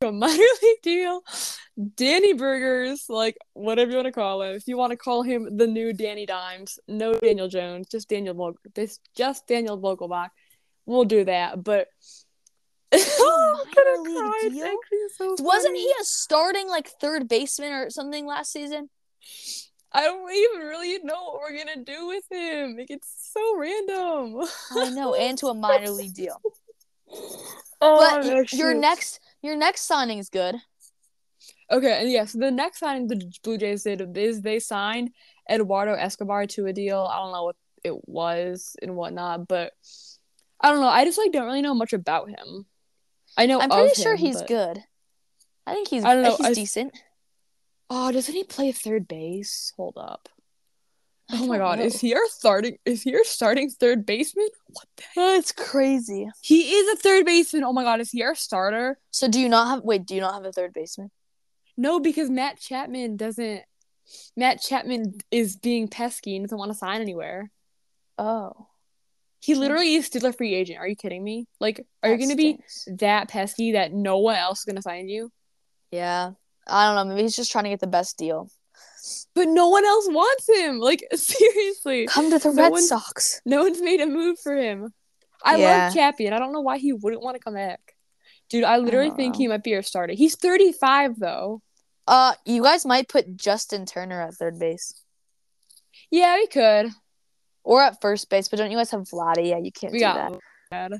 [0.00, 1.22] to a minor league deal.
[1.96, 4.54] Danny Burgers, like whatever you want to call him.
[4.54, 8.54] If you want to call him the new Danny Dimes, no Daniel Jones, just Daniel
[8.74, 10.30] this just Daniel Vogelbach.
[10.86, 11.88] We'll do that, but
[12.94, 14.48] oh, I'm gonna cry.
[14.50, 14.76] Deal?
[15.16, 18.90] so Wasn't he a starting like third baseman or something last season?
[19.92, 22.76] I don't even really know what we're gonna do with him.
[22.76, 24.42] Like, it's so random.
[24.72, 26.40] I know, and to a minor league deal.
[27.82, 30.54] Oh, But your next, your next signing is good.
[31.70, 35.12] Okay, and yeah, so the next signing the Blue Jays did is they signed
[35.50, 37.08] Eduardo Escobar to a deal.
[37.10, 39.72] I don't know what it was and whatnot, but
[40.60, 40.88] I don't know.
[40.88, 42.66] I just like don't really know much about him.
[43.36, 44.84] I know I'm pretty sure him, he's but- good.
[45.66, 46.04] I think he's.
[46.04, 46.98] I don't know, He's I- decent.
[47.88, 49.72] Oh, doesn't he play third base?
[49.76, 50.28] Hold up.
[51.32, 51.84] Oh my god, know.
[51.84, 52.76] is he our starting?
[52.84, 54.48] Is he our starting third baseman?
[54.66, 55.36] What the uh, heck?
[55.36, 56.28] That's crazy.
[56.40, 57.62] He is a third baseman.
[57.64, 58.98] Oh my god, is he our starter?
[59.12, 59.84] So do you not have?
[59.84, 61.10] Wait, do you not have a third baseman?
[61.76, 63.62] No, because Matt Chapman doesn't.
[64.36, 67.50] Matt Chapman is being pesky and doesn't want to sign anywhere.
[68.18, 68.66] Oh,
[69.40, 70.78] He literally is still a free agent.
[70.78, 71.46] Are you kidding me?
[71.60, 72.58] Like, are you gonna be
[72.98, 75.30] that pesky that no one else is gonna sign you?
[75.90, 76.32] Yeah,
[76.68, 77.14] I don't know.
[77.14, 78.48] Maybe he's just trying to get the best deal.
[79.34, 80.78] But no one else wants him.
[80.80, 83.40] Like, seriously, Come to the No Red one- Sox.
[83.46, 84.92] no one's made a move for him.
[85.42, 85.90] I Yeah.
[85.94, 87.80] love and I don't know why he wouldn't want to come back.
[88.50, 89.38] Dude, I literally don't think know.
[89.38, 90.12] he might be our starter.
[90.12, 91.62] He's 35 though.
[92.06, 94.92] Uh, you guys might put Justin Turner at third base
[96.10, 96.90] Yeah, we could.
[97.64, 99.48] Or at first base, but don't you guys have Vladdy?
[99.48, 100.40] Yeah, you can't We do got that.
[100.70, 100.92] bad.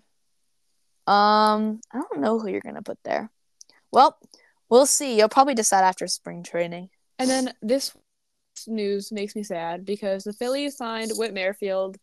[1.06, 3.30] Um, I don't know who you're gonna put there.
[3.92, 4.18] Well,
[4.68, 5.16] we'll see.
[5.18, 6.90] You'll probably decide after spring training.
[7.18, 7.92] And then this
[8.66, 11.96] news makes me sad because the Phillies signed Whit Merrifield.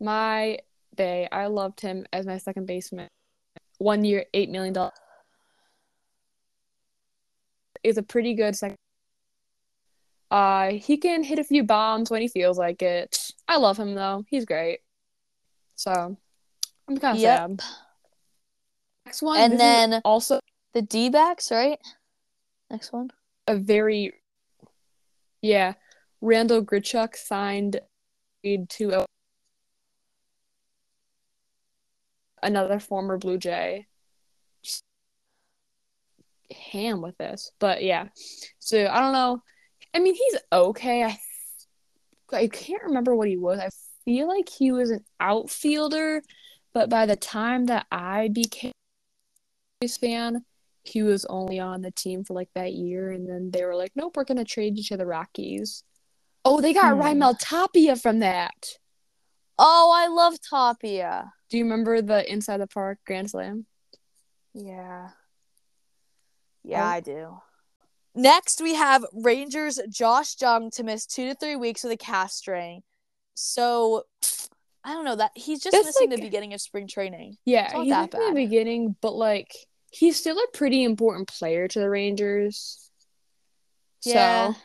[0.00, 0.58] My
[0.94, 3.08] day, I loved him as my second baseman.
[3.78, 4.92] One year, eight million dollars.
[7.82, 8.76] Is a pretty good second.
[10.30, 13.23] Uh, he can hit a few bombs when he feels like it.
[13.48, 14.80] I love him though; he's great.
[15.74, 16.16] So,
[16.88, 17.38] I'm kind of Yep.
[17.38, 17.62] sad.
[19.06, 20.40] Next one, And then- also
[20.72, 21.78] The D backs, right?
[22.70, 23.10] Next one.
[23.46, 24.14] a very
[25.42, 25.74] yeah
[26.22, 27.78] randal grichuk signed
[28.42, 29.06] to a,
[32.42, 33.86] another former blue jay
[36.50, 38.08] ham with this but yeah
[38.58, 39.42] so i don't know
[39.94, 41.18] i mean he's okay i
[42.32, 43.68] i can't remember what he was i
[44.04, 46.22] feel like he was an outfielder
[46.72, 48.72] but by the time that i became
[49.82, 50.44] a fan
[50.82, 53.92] he was only on the team for like that year, and then they were like,
[53.96, 55.82] "Nope, we're gonna trade you to the Rockies."
[56.44, 57.00] Oh, they got Hmm.
[57.00, 58.78] Raimel Tapia from that.
[59.58, 61.32] Oh, I love Tapia.
[61.48, 63.64] Do you remember the Inside the Park Grand Slam?
[64.52, 65.08] Yeah.
[66.62, 66.86] Yeah, Oh.
[66.88, 67.40] I do.
[68.14, 72.30] Next, we have Rangers Josh Jung to miss two to three weeks with a calf
[72.30, 72.82] strain.
[73.34, 74.04] So,
[74.84, 77.36] I don't know that he's just missing like- the beginning of spring training.
[77.44, 78.30] Yeah, he's that like in bad.
[78.30, 79.52] the beginning, but like
[79.90, 82.90] he's still a pretty important player to the Rangers.
[84.04, 84.52] Yeah.
[84.52, 84.58] So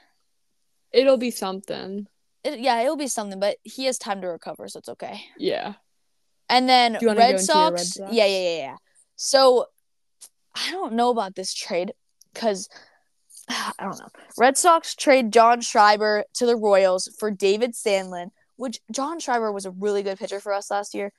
[0.91, 2.07] it'll be something.
[2.43, 5.21] It, yeah, it'll be something, but he has time to recover, so it's okay.
[5.37, 5.73] Yeah.
[6.49, 8.13] And then Do you wanna go Red Sox, Red Sox?
[8.13, 8.75] Yeah, yeah, yeah, yeah.
[9.15, 9.67] So
[10.55, 11.93] I don't know about this trade
[12.33, 12.69] because
[13.49, 14.07] I don't know.
[14.37, 19.65] Red Sox trade John Schreiber to the Royals for David Sandlin, which John Schreiber was
[19.65, 21.11] a really good pitcher for us last year.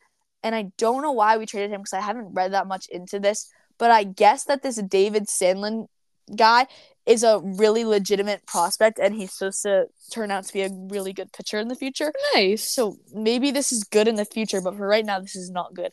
[0.42, 3.18] And I don't know why we traded him because I haven't read that much into
[3.20, 5.86] this, but I guess that this David Sandlin
[6.34, 6.66] guy
[7.06, 11.12] is a really legitimate prospect and he's supposed to turn out to be a really
[11.12, 12.12] good pitcher in the future.
[12.34, 12.62] Nice.
[12.62, 15.74] So maybe this is good in the future, but for right now, this is not
[15.74, 15.92] good.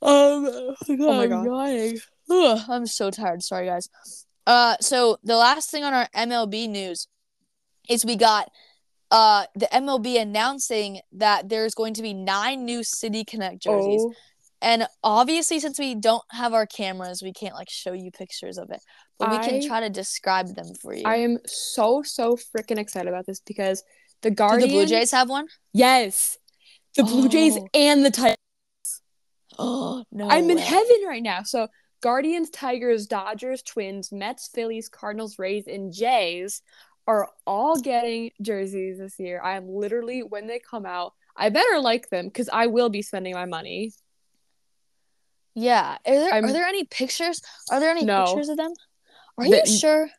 [0.00, 1.46] um Oh my I'm God.
[1.46, 1.98] dying.
[2.30, 3.42] Ugh, I'm so tired.
[3.42, 3.88] Sorry, guys.
[4.48, 7.06] Uh, so the last thing on our MLB news
[7.88, 8.50] is we got
[9.10, 14.12] uh the MLB announcing that there's going to be nine new City Connect jerseys, Oh,
[14.62, 18.70] and obviously since we don't have our cameras, we can't like show you pictures of
[18.70, 18.80] it,
[19.18, 21.02] but we can try to describe them for you.
[21.04, 23.82] I am so so freaking excited about this because
[24.22, 25.46] the Do the Blue Jays have one?
[25.74, 26.38] Yes.
[26.96, 27.68] The Blue Jays Oh.
[27.74, 28.36] and the Titans.
[29.60, 30.28] Oh no!
[30.28, 31.42] I'm in heaven right now.
[31.42, 31.66] So
[32.00, 36.62] Guardians, Tigers, Dodgers, Twins, Mets, Phillies, Cardinals, Rays, and Jays
[37.06, 39.40] are all getting jerseys this year.
[39.42, 43.02] I am literally when they come out, I better like them because I will be
[43.02, 43.92] spending my money.
[45.54, 45.98] Yeah.
[46.06, 47.40] Are there, I'm- are there any pictures?
[47.70, 48.26] Are there any No.
[48.26, 48.72] pictures of them?
[49.38, 50.10] Are The- you sure?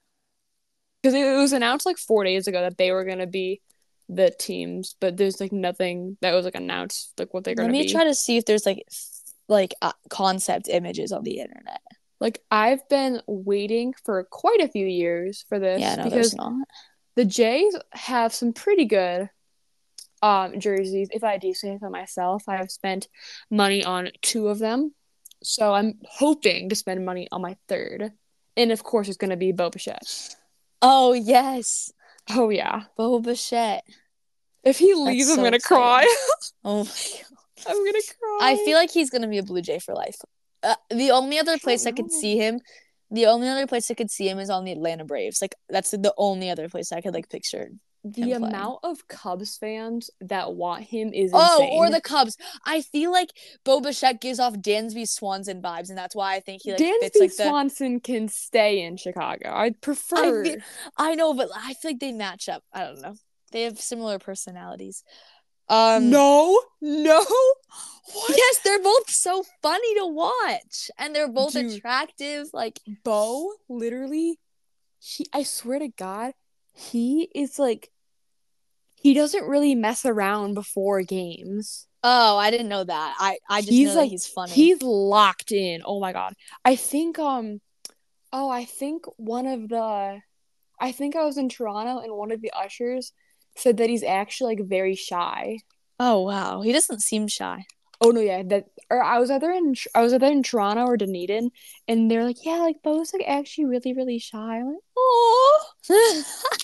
[1.02, 3.62] Because it was announced like four days ago that they were gonna be
[4.10, 7.78] the teams, but there's like nothing that was like announced like what they're gonna be.
[7.78, 8.84] Let me try to see if there's like
[9.50, 11.82] like uh, concept images on the internet.
[12.22, 16.36] like I've been waiting for quite a few years for this Yeah, no, because
[17.16, 19.30] the Jays have some pretty good
[20.22, 21.10] um jerseys.
[21.12, 23.08] If I do say so myself, I have spent
[23.50, 24.94] money on two of them.
[25.42, 28.12] So I'm hoping to spend money on my third.
[28.56, 30.36] And of course it's gonna be Bo Bichette.
[30.82, 31.92] Oh yes,
[32.30, 32.84] Oh yeah.
[32.98, 33.84] Bo Bichette.
[34.64, 35.78] If he leaves, so I'm gonna exciting.
[35.84, 36.16] cry.
[36.66, 37.39] Oh my god.
[37.68, 38.40] I'm gonna cry.
[38.42, 40.18] I feel like he's gonna be a Blue Jay for life.
[40.64, 42.60] Uh, the only other place I could see him,
[43.12, 45.42] the only other place I could see him is on the Atlanta Braves.
[45.42, 47.70] Like that's the only other place I could like picture.
[48.04, 48.54] the him playing.
[48.56, 51.78] amount of Cubs fans that want him is Oh, insane.
[51.78, 52.38] or the Cubs.
[52.66, 53.30] I feel like
[53.66, 57.00] Bo Bichette gives off Dansby Swanson vibes, and that's why I think he like Dansby
[57.02, 57.44] fits like the.
[57.44, 59.52] Swanson can stay in Chicago.
[59.54, 60.44] I'd prefer.
[60.46, 60.58] fe-
[60.98, 62.64] I know, but I feel like they match up.
[62.74, 63.16] I don't know.
[63.52, 65.04] They have similar personalities.
[65.70, 67.20] Um, no, no.
[68.12, 68.30] What?
[68.36, 71.72] Yes, they're both so funny to watch, and they're both Dude.
[71.74, 72.48] attractive.
[72.54, 74.40] Like, Bo literally,
[75.00, 75.28] he.
[75.32, 76.34] I swear to God,
[76.74, 77.92] he is like.
[78.96, 81.88] He doesn't really mess around before games.
[82.04, 83.16] oh, I didn't know that.
[83.20, 84.52] I I just He's like- he's funny.
[84.52, 85.82] He's locked in.
[85.86, 86.34] Oh my God.
[86.66, 87.62] I think um.
[88.34, 90.20] Oh, I think one of the.
[90.82, 93.14] I think I was in Toronto and one of the ushers
[93.60, 95.60] said that he's actually like very shy.
[96.00, 97.66] oh wow, he doesn't seem shy.
[98.02, 100.98] Oh no, yeah, that or I was either in I was either in Toronto or
[100.98, 101.52] Dunedin,
[101.88, 104.60] and they're like, yeah, like Bo's like actually really really shy.
[104.60, 105.66] I'm like, oh.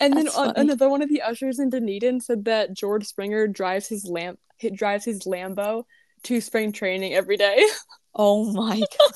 [0.00, 3.88] And then on, another one of the ushers in Dunedin said that George Springer drives
[3.88, 5.84] his lamp he drives his Lambo
[6.24, 7.64] to spring training every day.
[8.14, 9.12] oh my god,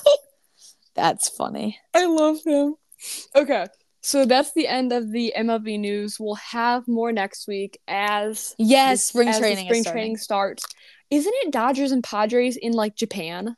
[0.95, 1.79] that's funny.
[1.93, 2.75] I love him.
[3.35, 3.65] Okay,
[4.01, 6.17] so that's the end of the MLB news.
[6.19, 9.65] We'll have more next week as Yes, spring as training.
[9.65, 10.65] spring training starts.
[11.09, 13.55] Isn't it Dodgers and Padres in like Japan?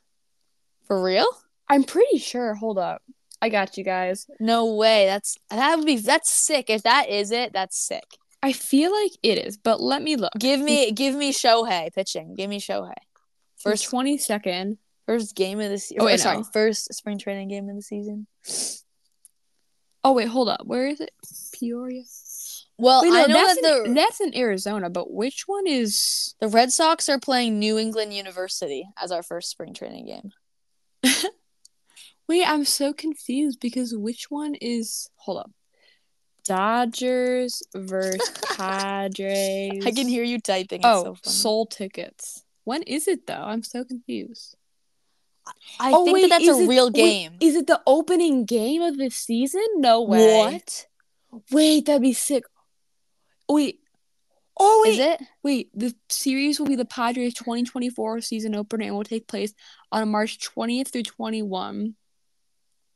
[0.86, 1.26] for real?
[1.68, 2.54] I'm pretty sure.
[2.54, 3.00] Hold up.
[3.40, 4.26] I got you guys.
[4.38, 5.06] No way.
[5.06, 6.68] That's that would be that's sick.
[6.68, 8.04] If that is it, that's sick.
[8.42, 10.32] I feel like it is, but let me look.
[10.38, 12.34] Give me give me Shohei pitching.
[12.34, 12.92] Give me Shohei.
[13.56, 14.76] First First 22nd.
[15.06, 16.02] first game of the season.
[16.02, 18.26] Oh, wait, sorry, first spring training game of the season.
[20.04, 20.66] Oh wait, hold up.
[20.66, 21.10] Where is it?
[21.52, 22.02] Peoria.
[22.76, 25.66] Well, Wait, no, I know that's that in, the that's in Arizona, but which one
[25.66, 26.34] is?
[26.40, 30.32] the Red Sox are playing New England University as our first spring training game.
[32.28, 35.08] Wait, I'm so confused because which one is?
[35.16, 35.50] Hold up.
[36.44, 39.86] Dodgers versus Padres.
[39.86, 40.80] I can hear you typing.
[40.80, 42.44] It's Oh, so sold tickets.
[42.64, 43.34] When is it though?
[43.34, 44.56] I'm so confused.
[45.78, 47.32] I oh, think wait, that that's a it- real wait, game.
[47.40, 49.64] is it the opening game of the season?
[49.76, 50.38] No way.
[50.38, 50.86] What
[51.50, 52.44] Wait, that'd be sick.
[53.48, 53.80] Wait.
[54.58, 54.92] Oh wait.
[54.92, 55.20] is it?
[55.42, 59.52] Wait, the series will be the Padres 2024 season opener and will take place
[59.90, 61.96] on March 20th through 21.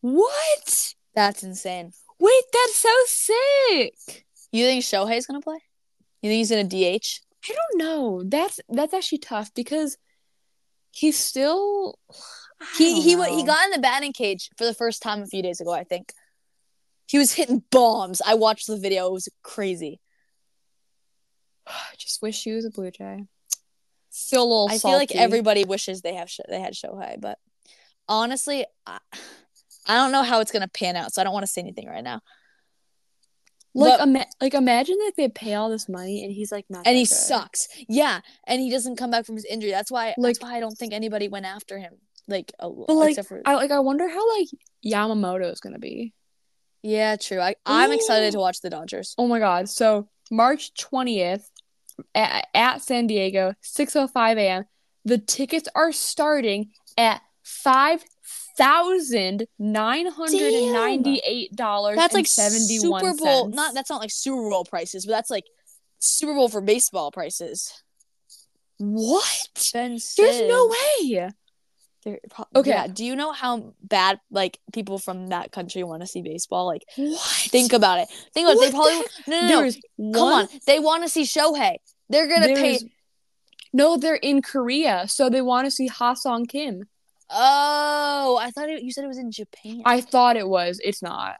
[0.00, 0.94] What?
[1.14, 1.92] That's insane.
[2.20, 4.26] Wait, that's so sick.
[4.52, 5.58] You think Shohei's gonna play?
[6.22, 7.20] You think he's gonna DH?
[7.48, 8.22] I don't know.
[8.24, 9.96] That's that's actually tough because
[10.90, 11.98] he's still
[12.76, 15.60] He he he got in the batting cage for the first time a few days
[15.60, 15.72] ago.
[15.72, 16.12] I think
[17.06, 18.20] he was hitting bombs.
[18.24, 19.06] I watched the video.
[19.06, 20.00] It was crazy.
[21.66, 23.24] I just wish he was a Blue Jay.
[24.10, 27.38] Still a little I feel like everybody wishes they have Sho- they had Shohei, but
[28.08, 28.98] honestly, I,
[29.86, 31.12] I don't know how it's gonna pan out.
[31.12, 32.20] So I don't want to say anything right now.
[33.84, 36.94] Like ima- like imagine if they pay all this money and he's like not And
[36.94, 37.08] that he good.
[37.14, 37.68] sucks.
[37.88, 39.70] Yeah, and he doesn't come back from his injury.
[39.70, 40.14] That's why.
[40.16, 41.94] Like- that's why I don't think anybody went after him.
[42.26, 44.48] Like, a, But like for I like I wonder how like
[44.84, 46.12] Yamamoto is gonna be.
[46.82, 47.40] yeah, true.
[47.40, 49.14] I I'm excited to watch the Dodgers.
[49.16, 49.68] Oh my god.
[49.70, 51.44] So March 20th
[52.14, 54.64] at, at San Diego, 6:05 a.m.
[55.06, 58.04] The tickets are starting at five
[58.58, 61.96] thousand nine hundred and ninety-eight dollars.
[61.96, 63.44] That's like Super Bowl.
[63.44, 63.56] cents.
[63.56, 65.44] Not that's not like Super Bowl prices, but that's like
[66.00, 67.72] Super Bowl for baseball prices.
[68.78, 69.48] what?
[69.72, 71.30] There's no way.
[72.30, 72.70] Pro- Okay.
[72.70, 72.86] Yeah.
[72.86, 76.66] Do you know how bad like people from that country want to see baseball?
[76.66, 77.20] Like, What?
[77.20, 78.08] think about it.
[78.34, 78.66] Think about it.
[78.66, 79.64] They probably the no no no.
[79.64, 79.80] Is
[80.14, 80.48] Come on.
[80.66, 81.76] They want to see Shohei.
[82.08, 82.78] They're gonna pay.
[83.72, 86.84] No, they're in Korea, so they want to see Ha-Seong Kim.
[87.30, 89.82] Oh, I thought it, you said it was in Japan.
[89.84, 90.80] I thought it was.
[90.82, 91.36] It's not.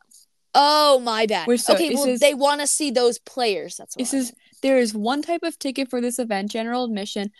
[0.55, 1.47] oh, my bad.
[1.47, 3.77] Wait, so okay, well, says- they want to see those players.
[3.77, 7.31] That's what It says there is one type of ticket for this event, general admission,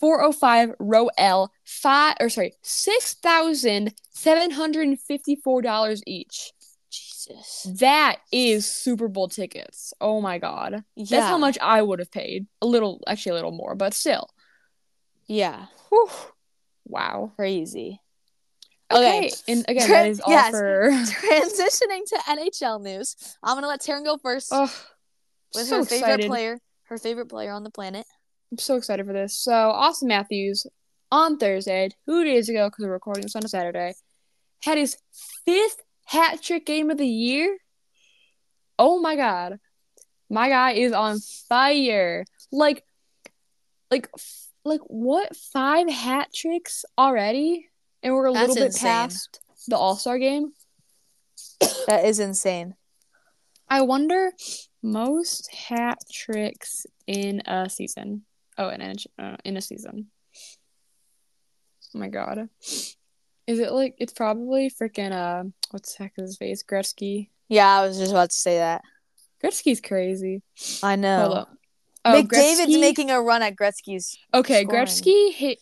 [0.00, 6.52] 405 row L, five or sorry, six thousand seven hundred and fifty-four dollars each.
[6.90, 7.66] Jesus.
[7.80, 9.92] That is Super Bowl tickets.
[10.00, 10.84] Oh my god.
[10.96, 11.04] Yeah.
[11.10, 12.46] That's how much I would have paid.
[12.62, 14.30] A little actually a little more, but still.
[15.26, 15.66] Yeah.
[15.90, 16.08] Whew.
[16.88, 17.32] Wow.
[17.36, 18.00] Crazy.
[18.90, 19.18] Okay.
[19.26, 19.30] Okay.
[19.48, 20.50] And again, that is all yes.
[20.50, 20.90] for
[21.28, 23.36] Transitioning to NHL news.
[23.42, 24.72] I'm gonna let Taryn go first Oh,
[25.54, 26.26] with so her favorite excited.
[26.26, 28.06] player, her favorite player on the planet.
[28.50, 29.36] I'm so excited for this.
[29.36, 30.66] So, Auston Matthews
[31.12, 33.92] on Thursday, two days ago, because we're recording this on a Saturday,
[34.62, 34.96] had his
[35.44, 37.58] fifth hat trick game of the year.
[38.78, 39.58] Oh my god,
[40.30, 42.24] my guy is on fire!
[42.50, 42.84] Like,
[43.90, 44.08] like,
[44.68, 45.34] like what?
[45.36, 47.68] Five hat tricks already,
[48.02, 48.88] and we're a That's little bit insane.
[48.88, 50.52] past the All Star game.
[51.86, 52.74] That is insane.
[53.68, 54.32] I wonder
[54.82, 58.24] most hat tricks in a season.
[58.58, 60.08] Oh, in a uh, in a season.
[61.94, 66.36] Oh my god, is it like it's probably freaking uh what's the heck is his
[66.36, 67.30] face Gretzky?
[67.48, 68.82] Yeah, I was just about to say that.
[69.42, 70.42] Gretzky's crazy.
[70.82, 71.46] I know.
[72.04, 72.14] Up.
[72.14, 74.16] Oh, McDavid's Gretzky- making a run at Gretzky's.
[74.32, 74.62] okay.
[74.64, 74.86] scoring.
[74.86, 75.58] Gretzky hit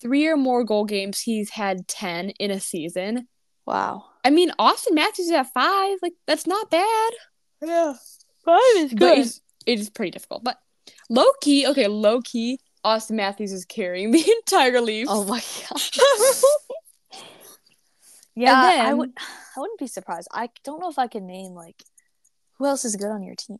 [0.00, 1.20] three or more goal games.
[1.20, 3.28] He's had ten in a season.
[3.66, 4.04] Wow.
[4.24, 5.98] I mean, Auston Matthews is at five.
[6.02, 7.12] Like that's not bad.
[7.62, 7.94] Yeah.
[8.44, 10.44] Five is But it's, it is pretty difficult.
[10.44, 10.56] But
[11.08, 15.06] low key, okay, low key, Auston Matthews is carrying the entire leaf.
[15.10, 15.80] Oh my god.
[18.34, 19.12] yeah, I then- would.
[19.56, 20.28] I wouldn't be surprised.
[20.32, 21.82] I don't know if I can name like
[22.58, 23.58] who else is good on your team.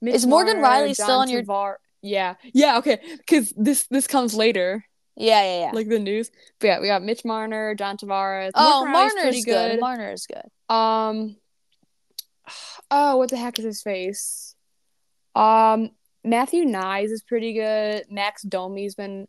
[0.00, 3.86] Mitch is Morgan Marner, Riley still John on your- Tavar- Yeah, yeah, okay, because this
[3.90, 4.84] this comes later,
[5.16, 5.70] Yeah, yeah, yeah.
[5.72, 6.30] like the news.
[6.60, 8.52] But yeah, we got Mitch Marner, John Tavares.
[8.54, 9.80] oh, Morgan Marner's good.
[9.80, 10.74] Marner is good.
[10.74, 11.36] Um,
[12.90, 14.54] oh, what the heck is his face?
[15.34, 15.90] Um,
[16.24, 18.04] Matthew Knies is pretty good.
[18.10, 19.26] Max Domi's been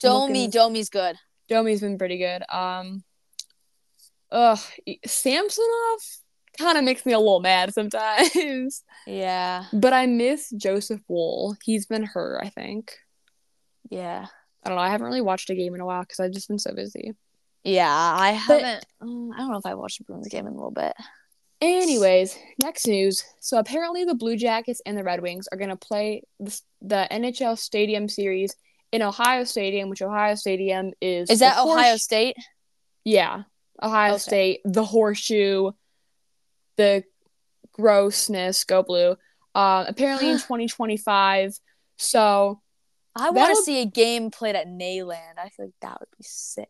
[0.00, 1.16] Domi, looking- Domi's good.
[1.48, 2.42] Domi's been pretty good.
[2.50, 3.04] Um,
[4.30, 4.58] ugh,
[5.06, 6.00] Samsonov
[6.58, 8.82] kind of makes me a little mad sometimes.
[9.06, 11.56] Yeah, but I miss Joseph Woll.
[11.64, 12.94] He's been her, I think.
[13.90, 14.26] yeah,
[14.64, 14.82] I don't know.
[14.82, 17.12] I haven't really watched a game in a while because I've just been so busy.
[17.64, 17.90] yeah.
[17.90, 18.86] I But- haven't.
[19.02, 20.92] mm, I don't know if I watched the Bruins game in a little bit.
[21.60, 23.24] Anyways, next news.
[23.40, 27.56] So apparently, the Blue Jackets and the Red Wings are gonna play the, the NHL
[27.58, 28.54] Stadium Series
[28.92, 31.30] in Ohio Stadium, which Ohio Stadium is.
[31.30, 32.36] Is that Ohio State?
[33.04, 33.42] Yeah,
[33.82, 34.18] Ohio Okay.
[34.18, 35.70] State, the horseshoe,
[36.76, 37.04] the
[37.72, 39.16] grossness, go blue.
[39.54, 41.58] Uh, apparently in 2025.
[41.98, 42.60] So,
[43.14, 45.38] I want to see a game played at Neyland.
[45.38, 46.68] I feel like that would be sick.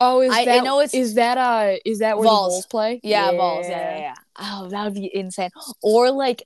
[0.00, 2.46] oh, is I- I that know it's- is that uh is that where Vols.
[2.48, 3.00] the Bulls play?
[3.02, 3.66] Yeah, balls.
[3.68, 4.14] Yeah, yeah, yeah.
[4.38, 5.50] Oh, that would be insane.
[5.82, 6.42] Or like,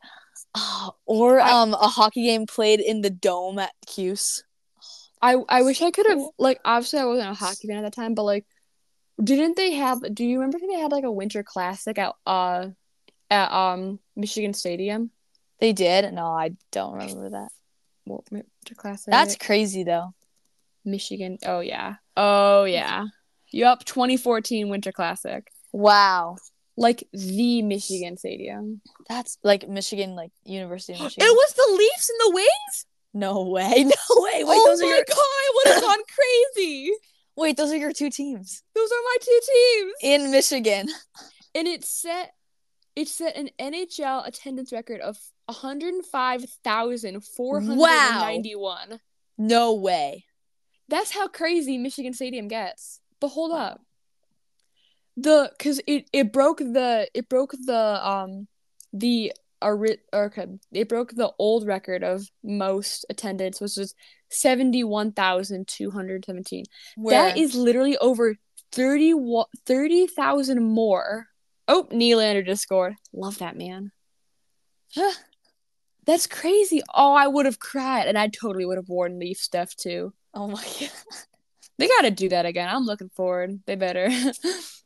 [0.55, 4.45] oh, or I- um, a hockey game played in the dome at Cuse.
[5.21, 7.95] I I wish I could have like obviously I wasn't a hockey fan at that
[7.95, 8.47] time, but like
[9.23, 12.69] didn't they have do you remember they had like a winter classic at uh
[13.31, 15.11] at um Michigan Stadium?
[15.61, 16.13] They did.
[16.15, 17.49] No, I don't remember that.
[18.05, 19.11] What winter classic?
[19.11, 20.15] That's crazy though.
[20.85, 21.39] Michigan.
[21.45, 21.97] Oh yeah.
[22.17, 23.07] Oh yeah.
[23.51, 25.51] Yup, 2014 Winter Classic.
[25.73, 26.37] Wow,
[26.77, 28.83] Like the Michigan Stadium.
[29.09, 31.27] that's like Michigan, like University of Michigan.
[31.27, 32.87] It was the Leafs and the Wings?
[33.15, 34.45] no way, no way.
[34.45, 36.93] Wait, oh those my are your god, I would have gone crazy.
[37.39, 39.93] Wait, those are your two teams Those are my two teams.
[40.03, 40.89] in Michigan.
[41.55, 42.35] and it set
[42.97, 45.17] it set an NHL attendance record of
[47.77, 49.01] 105,491.
[49.39, 50.25] No way.
[50.89, 53.01] That's how crazy Michigan Stadium gets.
[53.21, 53.81] But hold up.
[55.17, 58.47] The cuz it it broke the it broke the um
[58.93, 63.95] the ori- or, okay, it broke the old record of most attendance which was
[64.31, 66.65] 71,217.
[66.97, 67.15] Where?
[67.15, 68.37] That is literally over
[68.73, 71.29] 30 wa- 30,000 more.
[71.67, 72.95] Oh, Nylander just scored.
[73.13, 73.93] Love that man.
[74.95, 75.13] Huh.
[76.07, 76.83] That's crazy.
[76.95, 80.15] Oh, I would have cried and I totally would have worn Leaf stuff too.
[80.33, 80.91] Oh my god.
[81.77, 82.69] They got to do that again.
[82.69, 83.61] I'm looking forward.
[83.67, 84.09] They better.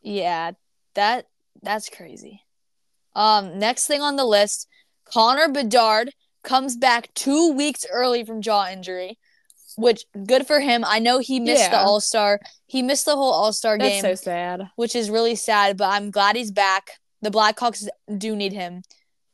[0.04, 0.50] Yeah,
[0.94, 1.28] that
[1.62, 2.42] that's crazy.
[3.14, 4.66] Um, next thing on the list,
[5.04, 6.12] Connor Bedard
[6.42, 9.16] comes back two weeks early from jaw injury,
[9.76, 10.84] which good for him.
[10.86, 12.40] I know he missed the All Star.
[12.66, 14.68] He missed the whole All Star That's game, so sad.
[14.76, 15.76] which is really sad.
[15.76, 16.90] But I'm glad he's back.
[17.20, 17.86] The Blackhawks
[18.18, 18.82] do need him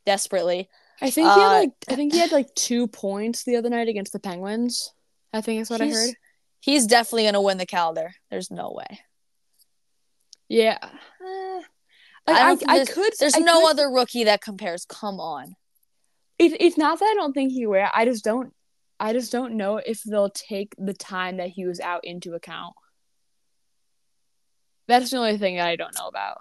[0.06, 0.68] desperately.
[1.00, 3.70] I think he had Uh, like I think he had like 2 points the other
[3.70, 4.92] night against the Penguins.
[5.32, 6.14] I think is what I heard.
[6.60, 8.14] He's definitely gonna win the Calder.
[8.30, 9.00] There's no way.
[10.48, 10.78] Yeah.
[10.82, 11.62] Uh,
[12.26, 13.12] I I, I, there's- could.
[13.18, 14.84] There's I no could- other rookie that compares.
[14.84, 15.54] Come on.
[16.38, 17.86] It, it's not that I don't think he will.
[17.92, 18.52] I just don't.
[19.00, 22.74] I just don't know if they'll take the time that he was out into account.
[24.88, 26.38] That's the only thing that I don't know about.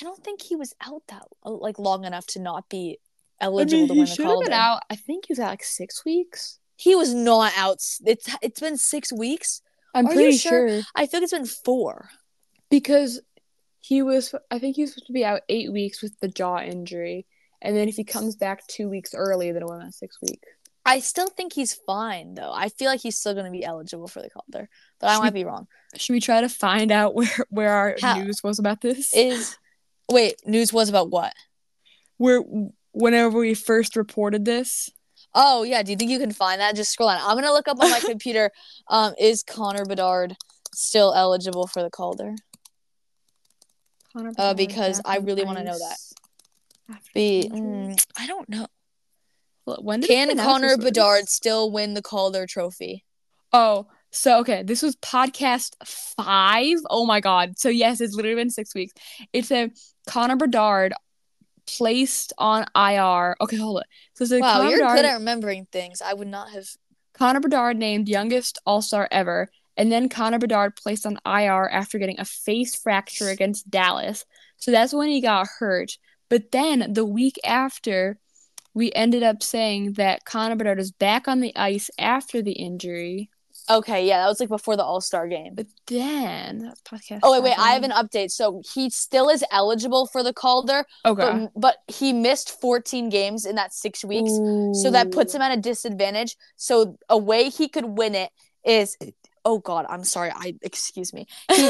[0.00, 2.98] I don't think he was out that uh, like long enough to not be
[3.40, 4.52] I eligible mean, to win the Calder.
[4.52, 4.82] out.
[4.90, 6.58] I think he was out like six weeks.
[6.76, 7.78] He was not out.
[8.04, 9.62] It's it's been six weeks.
[9.94, 10.68] I'm Are pretty sure?
[10.68, 12.10] sure I think it's been four.
[12.70, 13.20] because
[13.80, 14.34] he was.
[14.50, 17.26] I think he was supposed to be out eight weeks with the jaw injury,
[17.62, 20.48] and then if he comes back two weeks early, then it went on six weeks.
[20.86, 22.52] I still think he's fine though.
[22.54, 24.68] I feel like he's still going to be eligible for the Calder,
[25.00, 25.66] but I might we- be wrong.
[25.96, 29.12] Should we try to find out where where our How- news was about this?
[29.14, 29.56] Is
[30.10, 31.32] wait news was about what?
[32.18, 32.42] where
[32.92, 34.88] whenever we first reported this.
[35.34, 36.74] Oh yeah, do you think you can find that?
[36.76, 37.18] Just scroll on.
[37.20, 38.50] I'm gonna look up on my computer.
[38.88, 40.34] Um, is Connor Bedard
[40.74, 42.34] still eligible for the Calder?
[44.12, 45.98] Connor Uh, because I really wanna know that.
[47.14, 48.66] Be mm, I don't know.
[49.66, 50.76] When Can Connor?
[50.76, 53.04] Bedard still win the Calder Trophy?
[53.52, 56.78] Oh, so okay, this was podcast five.
[56.88, 57.58] Oh my god.
[57.58, 58.92] So yes, it's literally been six weeks.
[59.32, 59.70] It's a
[60.06, 60.94] Connor Bedard
[61.66, 63.36] placed on IR.
[63.40, 63.86] Okay, hold it.
[64.14, 66.00] So it's a Wow, Connor you're Bedard, good at remembering things.
[66.00, 66.66] I would not have.
[67.14, 71.98] Connor Bedard named youngest All Star ever, and then Connor Bedard placed on IR after
[71.98, 74.24] getting a face fracture against Dallas.
[74.58, 75.98] So that's when he got hurt.
[76.28, 78.18] But then the week after,
[78.76, 83.30] we ended up saying that Connor Bedard is back on the ice after the injury.
[83.70, 85.54] Okay, yeah, that was like before the All Star game.
[85.54, 87.20] But then that podcast.
[87.22, 88.30] Oh wait, wait, I have an update.
[88.30, 91.48] So he still is eligible for the Calder, Okay.
[91.54, 94.30] but, but he missed 14 games in that six weeks.
[94.82, 96.36] So that puts him at a disadvantage.
[96.56, 98.30] So a way he could win it
[98.62, 98.98] is
[99.46, 100.30] oh god, I'm sorry.
[100.34, 101.26] I excuse me.
[101.48, 101.62] He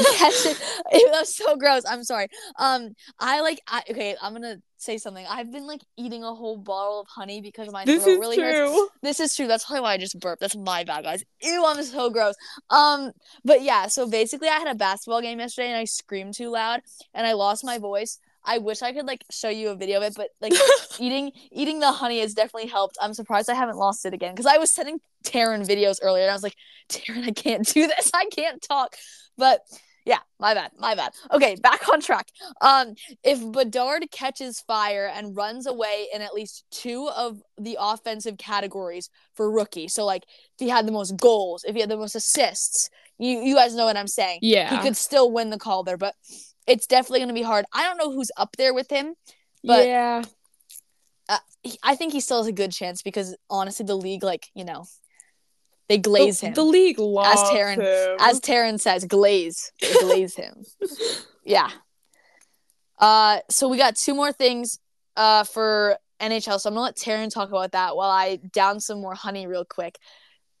[0.99, 1.83] it was so gross.
[1.87, 2.27] I'm sorry.
[2.59, 5.25] Um I like I okay, I'm gonna say something.
[5.29, 8.37] I've been like eating a whole bottle of honey because my This throat is really
[8.39, 8.71] hurts.
[8.71, 8.87] true.
[9.01, 9.47] This is true.
[9.47, 10.41] That's probably why I just burped.
[10.41, 11.23] That's my bad, guys.
[11.41, 12.35] Ew, I'm so gross.
[12.69, 13.11] Um,
[13.45, 16.81] but yeah, so basically I had a basketball game yesterday and I screamed too loud
[17.13, 18.19] and I lost my voice.
[18.47, 20.53] I wish I could like show you a video of it, but like
[20.99, 22.97] eating eating the honey has definitely helped.
[23.01, 26.31] I'm surprised I haven't lost it again because I was sending Taryn videos earlier and
[26.31, 26.55] I was like,
[26.89, 28.09] Taryn, I can't do this.
[28.13, 28.95] I can't talk.
[29.37, 29.61] But
[30.05, 31.11] yeah, my bad, my bad.
[31.31, 32.29] Okay, back on track.
[32.61, 38.37] Um, if Bedard catches fire and runs away in at least two of the offensive
[38.37, 41.97] categories for rookie, so like if he had the most goals, if he had the
[41.97, 42.89] most assists,
[43.19, 44.39] you you guys know what I'm saying.
[44.41, 44.69] Yeah.
[44.69, 46.15] He could still win the Calder, but
[46.67, 47.65] it's definitely going to be hard.
[47.73, 49.15] I don't know who's up there with him.
[49.63, 50.23] but- yeah.
[51.63, 54.63] He- I think he still has a good chance because honestly, the league, like you
[54.63, 54.85] know,
[55.89, 56.53] they glaze the, him.
[56.53, 58.17] The league loves Taryn- him.
[58.21, 60.63] As Taryn says, glaze, They glaze him.
[61.43, 61.69] Yeah.
[62.99, 64.79] Uh, so we got two more things
[65.15, 66.59] uh for NHL.
[66.59, 69.65] So I'm gonna let Taryn talk about that while I down some more honey real
[69.65, 69.97] quick.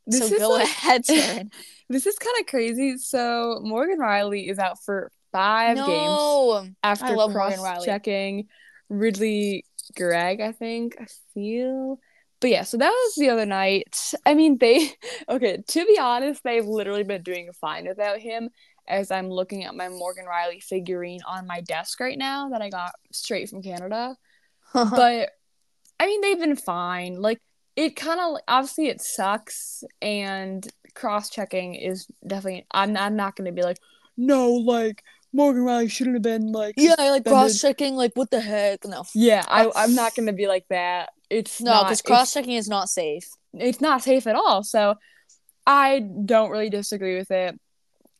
[0.05, 1.51] This so go like- ahead, Taryn.
[1.89, 2.97] This is kind of crazy.
[2.97, 8.47] So Morgan Rielly is out for five games after cross checking
[8.89, 9.65] Ridly
[9.95, 10.95] Greig, I think.
[10.99, 11.99] I feel.
[12.39, 14.13] But yeah, so that was the other night.
[14.25, 14.91] I mean, they
[15.29, 18.49] okay, to be honest, they've literally been doing fine without him
[18.87, 22.69] as I'm looking at my Morgan Rielly figurine on my desk right now that I
[22.69, 24.15] got straight from Canada.
[24.73, 25.31] but
[25.99, 27.21] I mean, they've been fine.
[27.21, 27.39] Like
[27.75, 32.65] it kind of obviously it sucks, and cross checking is definitely.
[32.71, 33.79] I'm I'm not gonna be like,
[34.15, 36.75] no, like Morgan Rielly shouldn't have been like.
[36.77, 37.95] yeah, like cross checking.
[37.95, 38.85] Like what the heck?
[38.85, 41.09] No, Yeah, I I'm not gonna be like that.
[41.29, 43.27] It's no, because cross checking is not safe.
[43.53, 44.63] it's not safe at all.
[44.63, 44.95] So
[45.65, 47.59] I don't really disagree with it.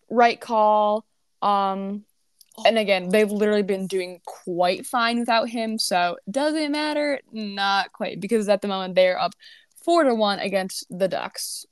[0.10, 1.06] Right call.
[1.42, 2.04] Um
[2.66, 5.78] and again, they've literally been doing quite fine without him.
[5.78, 7.20] So does it matter?
[7.32, 9.34] Not quite, because at the moment they're up
[9.86, 11.66] four to one against the Ducks.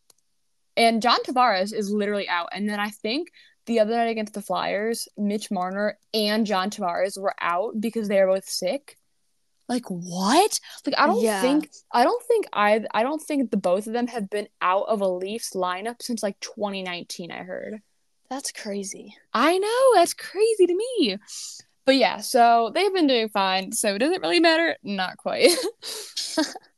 [0.78, 2.50] And John Tavares is literally out.
[2.52, 3.30] And then I think
[3.66, 8.20] the other night against the Flyers, Mitch Marner and John Tavares were out because they
[8.22, 8.98] were both sick.
[9.68, 10.60] Like what?
[10.86, 11.42] Like I don't Yeah.
[11.42, 14.86] think I don't think I I don't think the both of them have been out
[14.88, 17.32] of a Leafs lineup since like 2019.
[17.32, 17.82] I heard.
[18.30, 19.16] That's crazy.
[19.34, 21.18] I know that's crazy to me.
[21.86, 23.72] But yeah, so they've been doing fine.
[23.72, 24.76] So does it really matter?
[24.84, 25.50] Not quite.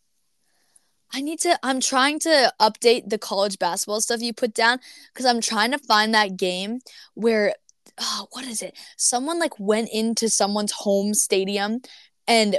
[1.13, 1.57] I need to.
[1.63, 4.79] I'm trying to update the college basketball stuff you put down
[5.13, 6.79] because I'm trying to find that game
[7.13, 7.53] where,
[7.99, 8.75] oh, what is it?
[8.97, 11.79] Someone like went into someone's home stadium
[12.27, 12.57] and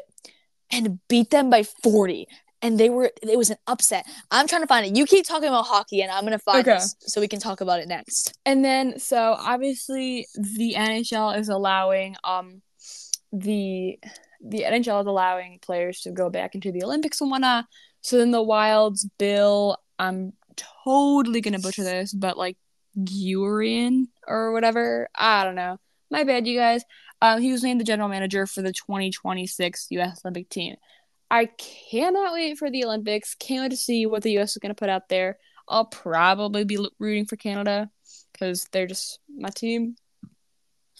[0.71, 2.27] and beat them by 40.
[2.61, 4.05] and they were it was an upset.
[4.31, 4.97] I'm trying to find it.
[4.97, 6.75] You keep talking about hockey, and I'm gonna find Okay.
[6.79, 8.37] this so we can talk about it next.
[8.45, 12.63] And then so obviously the NHL is allowing um
[13.33, 13.99] the
[14.41, 17.67] the NHL is allowing players to go back into the Olympics and whatnot.
[18.09, 20.33] So then the Wild's Bill, I'm
[20.83, 22.57] totally gonna butcher this, but like
[22.99, 25.11] Gurian or whatever.
[25.15, 25.79] I don't know.
[26.11, 26.85] My bad, you guys.
[27.21, 30.23] Um, he was named the general manager for the 2026 U.S.
[30.25, 30.77] Olympic team.
[31.31, 31.51] I
[31.91, 33.35] cannot wait for the Olympics.
[33.35, 34.53] Can't wait to see what the U.S.
[34.53, 35.37] is gonna put out there.
[35.69, 37.91] I'll probably be rooting for Canada
[38.33, 39.97] because they're just my team.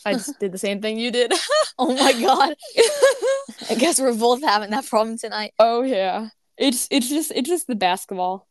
[0.05, 1.33] I just did the same thing you did.
[1.81, 2.57] Oh my god!
[3.71, 5.53] I guess we're both having that problem tonight.
[5.61, 8.47] oh yeah, it's it's just it's just the basketball.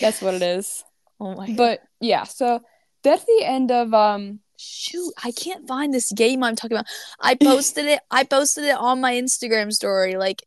[0.00, 0.82] That's what it is.
[1.20, 1.56] Oh my god!
[1.56, 2.60] But yeah, so
[3.02, 4.40] that's the end of um.
[4.58, 6.86] shoot, I can't find this game I'm talking about.
[7.20, 8.00] I posted it.
[8.10, 10.42] I posted it on my Instagram story, like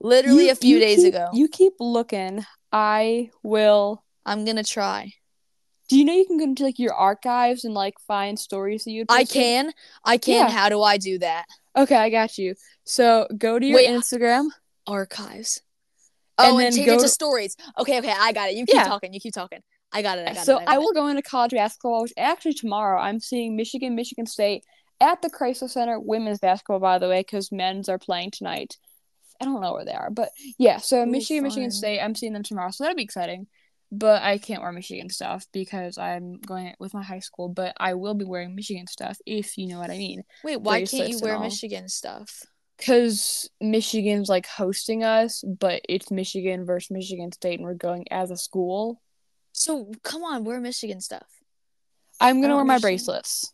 [0.00, 1.28] literally you- a few days keep- ago.
[1.32, 2.44] You keep looking.
[2.72, 4.04] I will.
[4.26, 5.12] I'm gonna try.
[5.88, 8.90] Do you know you can go into like your archives and like find stories that
[8.90, 9.04] you?
[9.08, 9.72] I can.
[10.04, 10.46] I can.
[10.46, 10.50] Yeah.
[10.50, 11.46] How do I do that?
[11.76, 12.54] Okay, I got you.
[12.84, 14.48] So go to your Wait, Instagram.
[14.86, 15.60] Archives.
[16.38, 17.56] And Oh, and, then change go it to to- stories.
[17.78, 18.56] Okay, okay, I got it.
[18.56, 18.84] You keep Yeah.
[18.84, 19.12] talking.
[19.12, 19.60] You keep talking.
[19.92, 20.28] I got it.
[20.28, 20.46] I got it.
[20.46, 20.62] so it.
[20.68, 22.02] I, got will go into college basketball.
[22.02, 24.64] Which actually tomorrow I'm seeing Michigan, Michigan State
[25.00, 26.78] at the Crisler Center women's basketball.
[26.80, 28.76] By the way, because men's are playing tonight.
[29.40, 30.78] I don't know where they are, but yeah.
[30.78, 31.70] So Ooh, Michigan, Michigan.
[31.70, 32.00] State.
[32.00, 33.46] I'm seeing them tomorrow, so that'll be exciting.
[33.90, 37.48] But I can't wear Michigan stuff because I'm going with my high school.
[37.48, 40.22] But I will be wearing Michigan stuff if you know what I mean.
[40.44, 41.38] Wait, why can't you wear.
[41.38, 42.42] Michigan stuff?
[42.78, 48.30] Because Michigan's like hosting us, but it's Michigan versus Michigan State, and we're going as
[48.30, 49.02] a school.
[49.52, 51.26] So come on, wear Michigan stuff.
[52.20, 52.82] I'm gonna wear my understand.
[52.82, 53.52] bracelets.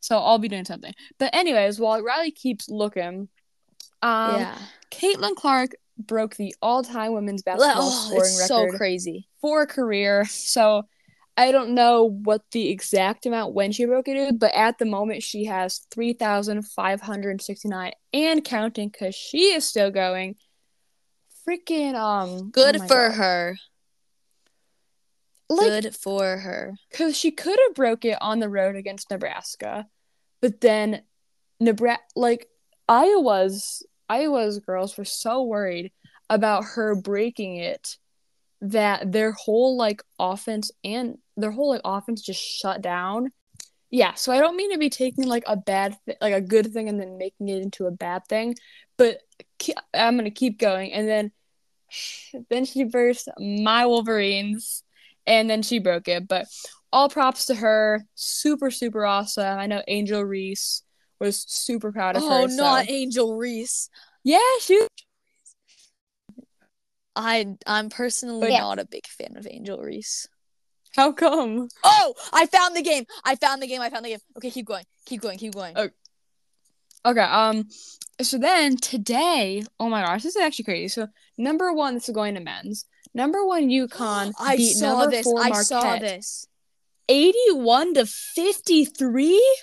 [0.00, 0.94] So I'll be doing something.
[1.18, 3.28] But anyways, while Riley keeps looking,
[4.02, 4.58] um yeah.
[4.90, 9.28] Caitlin Clark broke the all-time women's basketball Oh, scoring it's so crazy.
[9.40, 10.24] for a career.
[10.26, 10.84] So
[11.38, 14.84] I don't know what the exact amount when she broke it is, but at the
[14.84, 20.34] moment she has 3,569 and counting because she is still going.
[21.48, 23.16] Freaking um Good oh for God.
[23.16, 23.56] her.
[25.48, 26.74] Like Good for her.
[26.90, 29.86] because she could have broke it on the road against Nebraska,
[30.42, 31.02] but then
[31.60, 32.48] Nebraska, like
[32.88, 35.92] Iowa's Iowa's girls were so worried
[36.28, 37.96] about her breaking it
[38.60, 43.30] that their whole like offense and their whole like offense just shut down.
[43.90, 46.72] Yeah, so I don't mean to be taking like a bad th- like a good
[46.72, 48.54] thing and then making it into a bad thing,
[48.98, 49.20] but
[49.62, 51.32] ke- I'm gonna keep going and then
[52.50, 54.82] then she burst my Wolverines
[55.26, 56.28] and then she broke it.
[56.28, 56.46] But
[56.92, 58.04] all props to her.
[58.14, 59.58] Super, super awesome.
[59.58, 60.82] I know Angel Reese
[61.20, 62.34] was super proud of Oh, her.
[62.42, 63.90] Oh, not Angel Reese.
[64.24, 64.88] Yeah, she was.
[67.16, 68.60] I I'm personally Yeah.
[68.60, 70.28] not a big fan of Angel Reese.
[70.96, 71.68] How come?
[71.84, 73.04] Oh, I found the game.
[73.24, 73.80] I found the game.
[73.80, 74.18] I found the game.
[74.36, 74.84] Okay, keep going.
[75.06, 75.38] Keep going.
[75.38, 75.74] Keep going.
[75.76, 75.88] Oh.
[77.06, 77.68] Okay, um,
[78.20, 80.88] so then today, oh my gosh, this is actually crazy.
[80.88, 81.06] So
[81.38, 82.84] number one, this is going to men's.
[83.14, 85.24] Number one, UConn I beat saw number this.
[85.24, 86.48] four I Marquette, saw this.
[87.08, 89.56] eighty-one to fifty-three.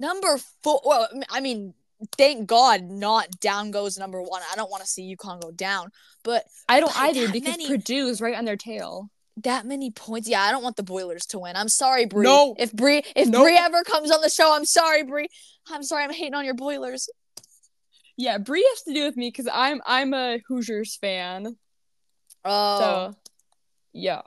[0.00, 0.80] Number four.
[0.84, 1.74] Well, I mean,
[2.16, 4.42] thank God, not down goes number one.
[4.50, 5.90] I don't want to see UConn go down,
[6.24, 9.10] but I don't either because many- Purdue's right on their tail.
[9.38, 10.28] That many points.
[10.28, 11.56] Yeah, I don't want the Boilers to win.
[11.56, 12.24] I'm sorry, Bree.
[12.24, 12.54] No.
[12.58, 13.42] If Bree, if No.
[13.42, 15.28] Bree ever comes on the show, I'm sorry, Bree.
[15.70, 16.04] I'm sorry.
[16.04, 17.08] I'm hating on your Boilers.
[18.16, 21.56] Yeah, Bree has to do with me because I'm I'm a Hoosiers fan.
[22.44, 23.16] Oh, So,
[23.92, 24.22] yeah.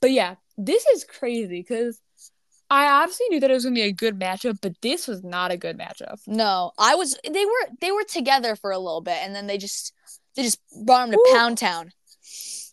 [0.00, 2.00] But yeah, this is crazy because
[2.68, 5.50] I obviously knew that it was gonna be a good matchup, but this was not
[5.50, 6.20] a good matchup.
[6.26, 7.16] no, I was.
[7.28, 7.68] They were.
[7.80, 9.92] They were together for a little bit, and then they just.
[10.36, 11.34] They just brought him to Ooh.
[11.34, 11.90] Pound Town.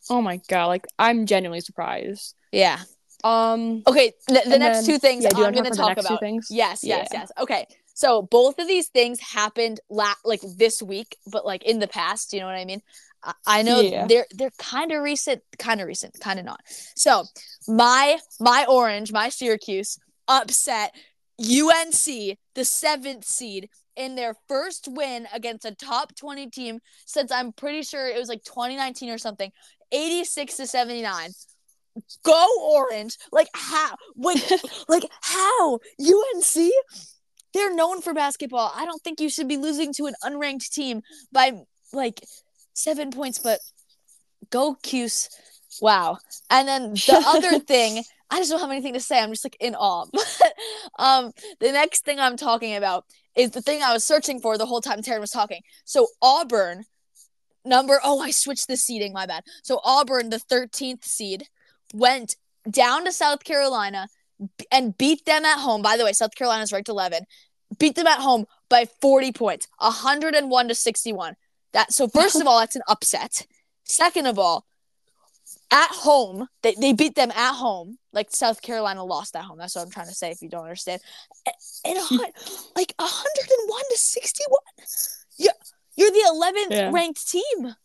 [0.10, 2.36] Oh my god, like I'm genuinely surprised.
[2.52, 2.80] Yeah.
[3.24, 4.14] Um, Okay.
[4.28, 6.18] The, the next then- two things yeah, I'm going to talk about the next two
[6.20, 6.48] things?
[6.52, 7.20] Yes, yes, Yeah.
[7.22, 7.32] yes.
[7.40, 7.66] Okay.
[7.94, 12.32] So both of these things happened la- like this week, but like in the past.
[12.32, 12.82] You know what I mean?
[13.24, 14.06] I, I know Yeah.
[14.08, 16.62] they're they're kind of recent, kind of recent, kind of not.
[16.96, 17.24] So
[17.68, 19.98] my my orange, my Syracuse
[20.28, 20.94] upset
[21.40, 27.52] UNC, the seventh seed, in their first win against a top twenty team since I'm
[27.52, 29.52] pretty sure it was like 2019 or something,
[29.92, 31.32] 86 to 79
[32.24, 33.18] go orange.
[33.32, 34.44] Like how like
[34.88, 35.80] like how?
[36.00, 36.72] UNC
[37.54, 38.72] they're known for basketball.
[38.76, 41.54] I don't think you should be losing to an unranked team by
[41.94, 42.22] like
[42.74, 43.60] 7 points but
[44.50, 45.30] go Cuse.
[45.82, 46.18] Wow.
[46.50, 49.20] And then the other thing I just don't have anything to say.
[49.20, 50.06] I'm just like in awe.
[51.00, 54.66] Um the next thing I'm talking about is the thing I was searching for the
[54.66, 55.62] whole time Taryn was talking.
[55.86, 56.86] So Auburn
[57.68, 59.44] number oh I switched the seeding, my bad.
[59.64, 61.48] So Auburn, the 13th seed,
[61.94, 62.36] went
[62.70, 64.08] down to South Carolina
[64.72, 65.82] and beat them at home.
[65.82, 67.26] By the way, South Carolina's ranked 11.
[67.80, 71.36] Beat them at home by 40 points, 101 to 61.
[71.74, 73.46] That so first of all, that's an upset.
[73.84, 74.66] Second of all,
[75.70, 77.98] at home, they, they beat them at home.
[78.14, 79.58] Like South Carolina lost at home.
[79.58, 81.02] That's what I'm trying to say if you don't understand.
[81.86, 82.20] And, and
[82.76, 84.58] like 101 to 61.
[85.98, 86.92] You're the 11th Yeah.
[86.94, 87.76] ranked team.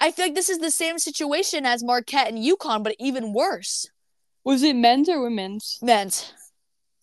[0.00, 3.86] I feel like this is the same situation as Marquette and UConn, but even worse.
[4.44, 5.78] Was it men's or women's?
[5.82, 6.32] Men's.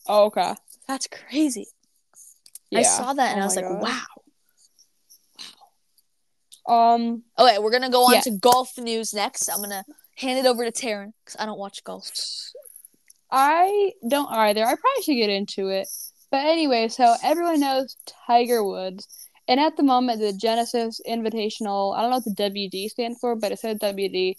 [0.07, 0.53] Oh, okay.
[0.87, 1.67] that's crazy.
[2.69, 2.79] Yeah.
[2.79, 3.81] I saw that and Oh I was like, God.
[3.81, 4.05] wow.
[6.67, 8.21] Um, Okay, we're gonna go on Yeah.
[8.21, 9.49] to golf news next.
[9.49, 9.83] I'm gonna
[10.17, 12.09] hand it over to Taryn because I don't watch golf.
[13.31, 14.63] I don't either.
[14.63, 15.87] I probably should get into it.
[16.31, 19.07] But anyway, so everyone knows Tiger Woods.
[19.47, 23.35] And at the moment, the Genesis Invitational, I don't know what the WD stands for,
[23.35, 24.35] but it said WD.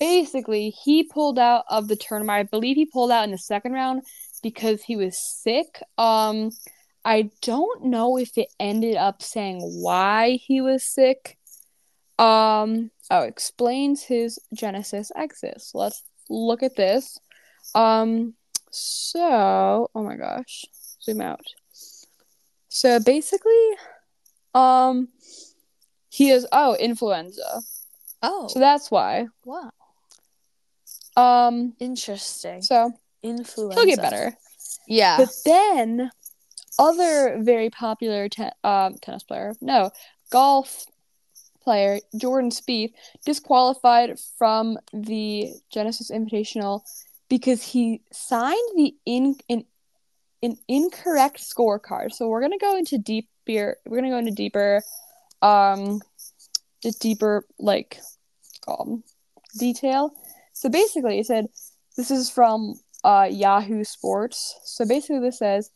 [0.00, 2.38] Basically, he pulled out of the tournament.
[2.38, 4.02] I believe he pulled out in the second round
[4.42, 5.80] because he was sick.
[5.96, 6.50] Um,
[7.04, 11.38] I don't know if it ended up saying why he was sick.
[12.18, 15.62] Um, oh, explains his Genesis exit.
[15.74, 17.18] Let's look at this.
[17.74, 18.34] Um,
[18.70, 20.64] so, oh my gosh,
[21.02, 21.40] zoom out.
[22.68, 23.70] So basically,
[24.58, 25.08] um,
[26.10, 27.60] he is, oh, influenza.
[28.22, 29.26] Oh, So that's why.
[29.44, 29.70] wow,
[31.16, 32.62] Um, interesting.
[32.62, 32.92] so
[33.22, 33.74] Influenza.
[33.80, 34.36] he'll get better.
[34.86, 35.18] Yeah.
[35.18, 36.10] But then,
[36.78, 39.90] other very popular te- um, tennis player, no,
[40.30, 40.86] golf
[41.62, 42.92] player, Jordan Spieth,
[43.26, 46.80] disqualified from the Genesis Invitational
[47.28, 49.64] because he signed the in, in
[50.42, 52.12] an incorrect scorecard.
[52.12, 52.96] So we're gonna go into
[53.48, 54.82] We're gonna go into deeper,
[55.42, 56.00] um,
[56.82, 57.98] just deeper like,
[58.66, 59.02] um,
[59.58, 60.12] detail.
[60.52, 61.46] So basically, it said
[61.96, 62.74] this is from
[63.04, 64.58] uh, Yahoo Sports.
[64.64, 65.70] So basically, this says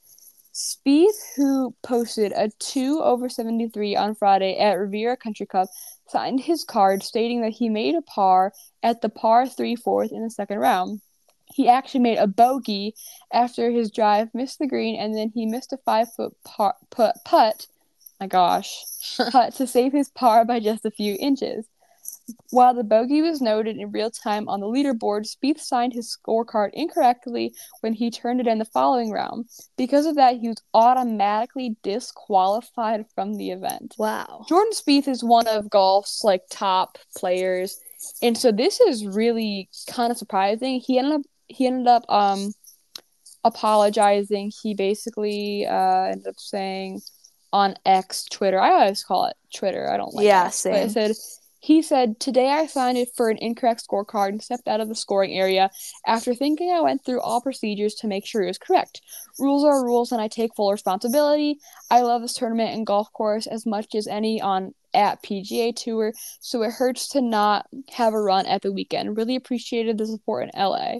[0.54, 5.68] Spieth, who posted a 2 over 73 on Friday at Riviera Country Club,
[6.08, 8.52] signed his card stating that he made a par
[8.82, 11.00] at the par 3 fourth in the second round.
[11.52, 12.94] He actually made a bogey
[13.32, 17.16] after his drive missed the green, and then he missed a five foot par- put,
[17.24, 17.66] putt.
[18.20, 18.84] My gosh,
[19.30, 21.66] putt to save his par by just a few inches.
[22.50, 26.70] While the bogey was noted in real time on the leaderboard, Spieth signed his scorecard
[26.72, 29.46] incorrectly when he turned it in the following round.
[29.76, 33.94] Because of that, he was automatically disqualified from the event.
[33.98, 34.44] Wow.
[34.48, 37.80] Jordan Spieth is one of golf's like top players,
[38.20, 40.80] and so this is really kind of surprising.
[40.80, 42.52] He ended up he ended up um
[43.44, 44.52] apologizing.
[44.62, 47.00] He basically uh ended up saying
[47.52, 48.60] on X Twitter.
[48.60, 49.90] I always call it Twitter.
[49.90, 51.12] I don't like Yeah, X, but it said
[51.62, 54.96] he said, Today I signed it for an incorrect scorecard and stepped out of the
[54.96, 55.70] scoring area
[56.04, 59.00] after thinking I went through all procedures to make sure it was correct.
[59.38, 61.60] Rules are rules and I take full responsibility.
[61.88, 66.12] I love this tournament and golf course as much as any on at PGA Tour,
[66.40, 69.16] so it hurts to not have a run at the weekend.
[69.16, 70.96] Really appreciated the support in LA.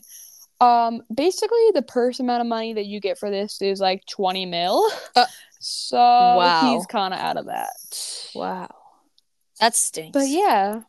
[0.62, 4.46] Um, basically the purse amount of money that you get for this is like 20
[4.46, 4.88] mil.
[5.14, 5.26] Uh,
[5.60, 6.74] so wow.
[6.74, 8.30] he's kind of out of that.
[8.34, 8.74] Wow.
[9.60, 10.12] That stinks.
[10.12, 10.80] But yeah,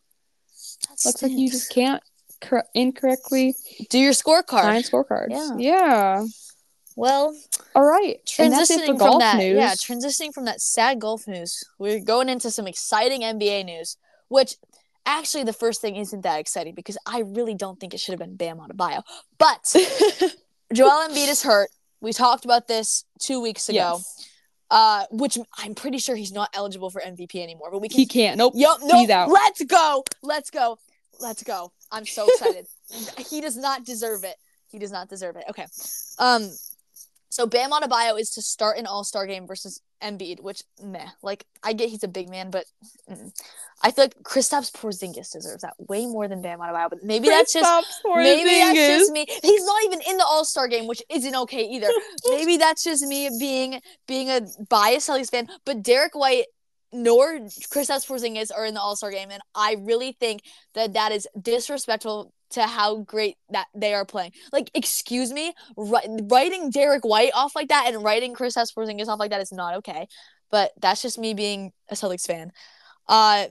[0.89, 2.01] That looks like you just can't
[2.41, 3.55] cor- incorrectly
[3.89, 4.61] do your scorecard.
[4.61, 5.27] sign scorecards.
[5.29, 5.57] Yeah.
[5.57, 6.25] Yeah.
[6.95, 7.35] Well,
[7.75, 8.19] All right.
[8.39, 9.57] And that's it transitioning for from golf that, news.
[9.57, 13.97] yeah, transitioning from that sad golf news, we're going into some exciting NBA news.
[14.29, 14.55] Which
[15.05, 18.19] actually, the first thing isn't that exciting because I really don't think it should have
[18.19, 19.03] been Bam Adebayo.
[19.37, 19.63] But
[20.73, 21.69] Joel Embiid is hurt.
[22.01, 23.97] We talked about this two weeks ago.
[23.97, 24.29] yes.
[24.71, 27.69] Uh, which I'm pretty sure he's not eligible for MVP anymore.
[27.71, 28.37] But we can He can't.
[28.37, 28.53] Nope.
[28.55, 29.29] Yo, no, He's out.
[29.29, 30.03] let's go.
[30.23, 30.79] Let's go.
[31.19, 31.71] Let's go.
[31.91, 32.65] I'm so excited.
[33.29, 34.35] he does not deserve it.
[34.67, 35.43] He does not deserve it.
[35.49, 35.67] Okay.
[36.17, 36.49] Um
[37.33, 41.07] so Bam Adebayo is to start an All-Star game versus Embiid, which meh.
[41.23, 42.65] Like I get he's a big man, but
[43.09, 43.31] mm.
[43.81, 47.51] I feel like Kristaps Porzingis deserves that way more than Bam Adebayo, but maybe that's
[47.51, 49.25] just Kristaps Maybe that's just me.
[49.41, 51.87] He's not even in the All Star game, which isn't okay either.
[52.29, 55.47] Maybe that's just me being being a biased Celtics fan.
[55.65, 56.45] But Derrick White
[56.91, 60.43] nor Kristaps Porzingis are in the All Star game, and I really think
[60.75, 64.31] that that is disrespectful to how great that they are playing.
[64.51, 69.19] Like, excuse me, wri- writing Derrick White off like that and writing Kristaps Porzingis off
[69.19, 70.07] like that is not okay.
[70.51, 72.51] But that's just me being a Celtics fan.
[73.07, 73.47] Uh,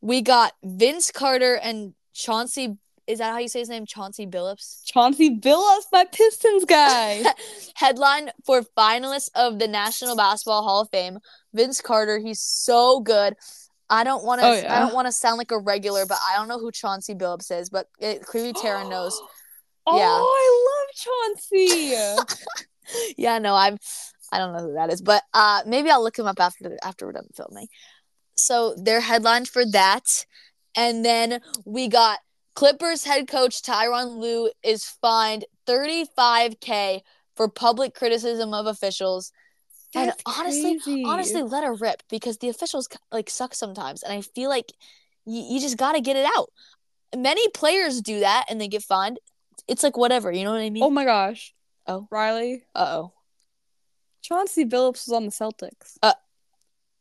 [0.00, 2.76] we got Vince Carter and Chauncey.
[3.06, 3.86] Is that how you say his name?
[3.86, 4.84] Chauncey Billups.
[4.84, 7.24] Chauncey Billups, my Pistons guy.
[7.74, 11.18] Headline for finalists of the National Basketball Hall of Fame.
[11.52, 13.34] Vince Carter, he's so good.
[13.90, 14.46] I don't want to.
[14.46, 17.14] Oh, I don't want to sound like a regular, but I don't know who Chauncey
[17.14, 17.70] Billups is.
[17.70, 19.20] But it, clearly, Tara knows.
[19.86, 20.08] Oh, Yeah.
[20.08, 23.14] I love Chauncey.
[23.18, 23.76] yeah, no, I'm.
[24.32, 27.04] I don't know who that is, but uh, maybe I'll look him up after after
[27.04, 27.68] we're done filming.
[28.34, 30.24] So they're headlined for that,
[30.74, 32.20] and then we got
[32.54, 37.00] Clippers head coach Tyronn Lue is fined 35k
[37.36, 39.32] for public criticism of officials.
[39.94, 41.04] And honestly, crazy.
[41.04, 44.72] honestly, let her rip because the officials like suck sometimes, and I feel like
[45.24, 46.50] you, you just got to get it out.
[47.16, 49.18] Many players do that and they get fined.
[49.68, 50.82] It's like whatever, you know what I mean?
[50.82, 51.54] Oh my gosh.
[51.86, 52.08] Oh.
[52.10, 52.64] Riley.
[52.74, 53.12] Uh oh.
[54.22, 55.98] Chauncey Billups was on the Celtics.
[56.02, 56.14] Uh,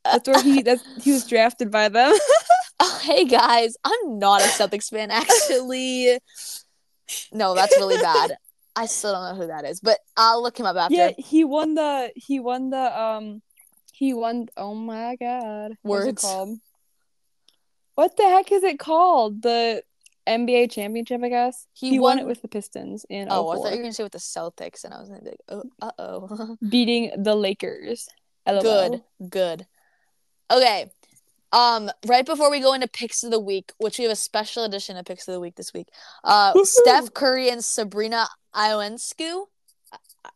[0.04, 2.14] that's where he that's he was drafted by them.
[2.86, 6.20] Oh, hey guys, I'm not a Celtics fan actually.
[7.32, 8.38] No, that's really bad.
[8.76, 10.96] I still don't know who that is, but I'll look him up after.
[10.96, 13.42] yeah, he won the he won the um
[13.92, 15.74] he won oh my god.
[15.84, 16.22] What's it Words.
[16.22, 16.60] called?
[17.96, 19.42] What the heck is it called?
[19.44, 19.84] The
[20.28, 21.68] NBA championship, I guess.
[21.74, 23.94] He He, won, won- it with the Pistons in Oh, I thought you were gonna
[23.94, 26.58] say with the Celtics, and I was gonna be like, oh, uh oh.
[26.70, 28.08] beating the Lakers.
[28.48, 28.62] LOL.
[28.62, 29.68] good, good.
[30.52, 30.92] Okay.
[31.52, 34.64] Um, right before we go into picks of the week, which we have a special
[34.64, 35.88] edition of picks of the week this week.
[36.24, 36.66] Uh, Woohoo!
[36.66, 39.46] Steph Curry and Sabrina Ionescu,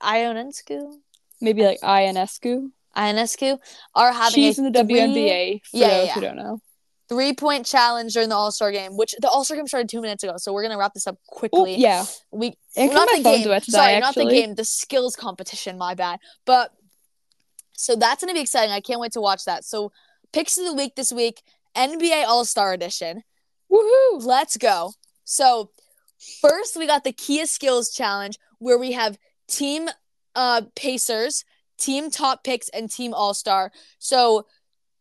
[0.02, 0.94] Ionescu,
[1.42, 2.72] Maybe like Ionescu.
[2.96, 3.60] Ionescu
[3.94, 5.62] are having She's a in the three- WNBA.
[5.66, 6.14] For Yeah, those yeah.
[6.16, 6.60] who don't know.
[7.10, 10.02] three point challenge during the All Star game, which the All Star game started two
[10.02, 10.34] minutes ago.
[10.38, 11.76] So we're gonna wrap this up quickly.
[11.76, 12.06] yeah.
[12.32, 13.44] We And not the game.
[13.44, 14.56] today, Sorry, not the game.
[14.56, 15.78] The skills competition.
[15.78, 16.20] My bad.
[16.46, 16.72] But
[17.74, 18.72] so that's gonna be exciting.
[18.74, 19.64] I can't wait to watch that.
[19.64, 19.92] So
[20.34, 21.44] picks of the week this week:
[21.76, 23.24] NBA All Star Edition.
[23.72, 24.24] Woohoo!
[24.26, 24.94] Let's go.
[25.24, 25.70] So
[26.42, 29.90] first, we got the Kia Skills Challenge, where we have Team
[30.36, 31.46] uh Pacers,
[31.78, 33.72] Team Top Picks, and Team All Star.
[34.00, 34.46] So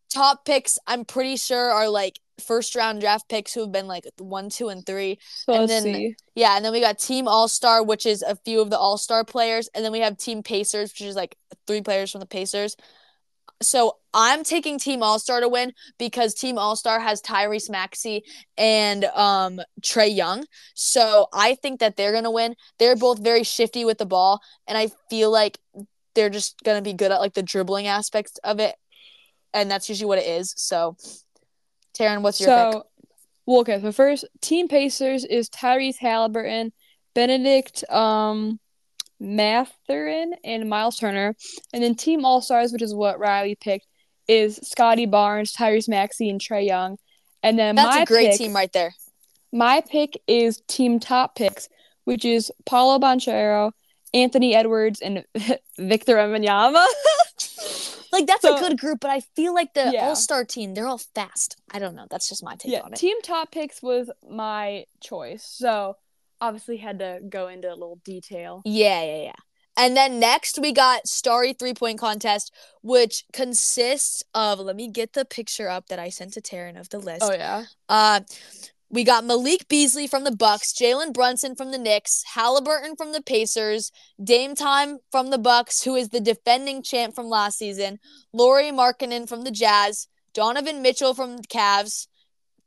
[0.09, 4.05] top picks, I'm pretty sure are like first round draft picks who have been like
[4.19, 5.17] one, two, and three.
[5.45, 6.15] So And then- see.
[6.35, 8.97] Yeah, and then we got Team All Star, which is a few of the All
[8.97, 12.27] Star players, and then we have Team Pacers, which is like three players from the
[12.27, 12.77] Pacers.
[13.61, 18.23] So I'm taking Team All Star to win because Team All Star has Tyrese Maxey
[18.57, 20.45] and um Trae Young.
[20.75, 22.55] So I think that they're gonna win.
[22.79, 25.57] They're both very shifty with the ball, and I feel like
[26.15, 28.75] they're just gonna be good at like the dribbling aspects of it,
[29.53, 30.53] and that's usually what it is.
[30.57, 30.95] So,
[31.97, 32.81] Taryn, what's your so, pick?
[33.45, 33.81] well, okay.
[33.81, 36.71] So first, Team Pacers is Tyrese Haliburton,
[37.15, 38.59] Bennedict um,
[39.19, 41.35] Mathurin, and Miles Turner,
[41.73, 43.87] and then Team All Stars, which is what Riley picked,
[44.27, 46.97] is Scottie Barnes, Tyrese Maxey, and Trae Young.
[47.43, 48.93] And then That's my a great pick, team right there.
[49.53, 51.69] My pick is Team Top Picks,
[52.03, 53.71] which is Paolo Banchero,
[54.13, 55.23] Anthony Edwards, and
[55.77, 56.85] Victor Wembanyama.
[58.09, 60.07] Like that's So- a good group, but I feel like the Yeah.
[60.07, 61.57] All Star team, they're all fast.
[61.73, 62.07] I don't know.
[62.09, 62.95] That's just my take yeah, on it.
[62.95, 65.43] Team Top Picks was my choice.
[65.43, 65.97] So
[66.41, 68.61] obviously had to go into a little detail.
[68.65, 69.33] Yeah, yeah, yeah.
[69.77, 75.13] And then next we got Starry three point contest, which consists of let me get
[75.13, 77.23] the picture up that I sent to Taryn of the list.
[77.23, 77.65] Oh yeah.
[77.87, 78.21] Uh,
[78.89, 83.21] we got Malik Beasley from the Bucks, Jalen Brunson from the Knicks, Haliburton from the
[83.21, 83.91] Pacers,
[84.23, 87.99] Dame Time from the Bucks, who is the defending champ from last season,
[88.31, 92.07] Lauri Markkanen from the Jazz, Donovan Mitchell from the Cavs,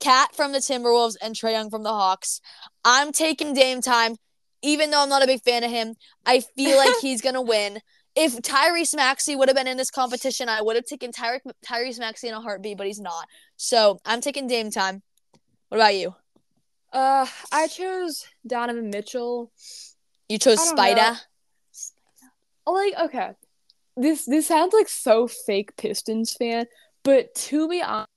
[0.00, 2.40] Cat from the Timberwolves, and Trae Young from the Hawks.
[2.84, 4.16] I'm taking Dame Time,
[4.62, 5.94] even though I'm not a big fan of him.
[6.26, 7.80] I feel like he's gonna win.
[8.16, 12.00] If Tyrese Maxey would have been in this competition, I would have taken Tyre- Tyrese
[12.00, 13.28] Maxey in a heartbeat, but he's not.
[13.56, 15.02] So I'm taking Dame Time.
[15.68, 16.14] What about you?
[16.92, 19.52] Uh I chose Donovan Mitchell.
[20.28, 21.16] You chose Spider.
[22.66, 23.30] Oh, Like, okay.
[23.96, 26.66] This this sounds like so fake Pistons fan,
[27.04, 28.08] but to be honest,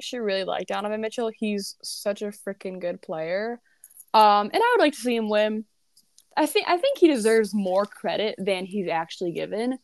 [0.00, 1.30] actually really like Donovan Mitchell.
[1.34, 3.60] He's such a freaking good player.
[4.14, 5.64] Um, and I would like to see him win.
[6.36, 9.78] I think I think he deserves more credit than he's actually given.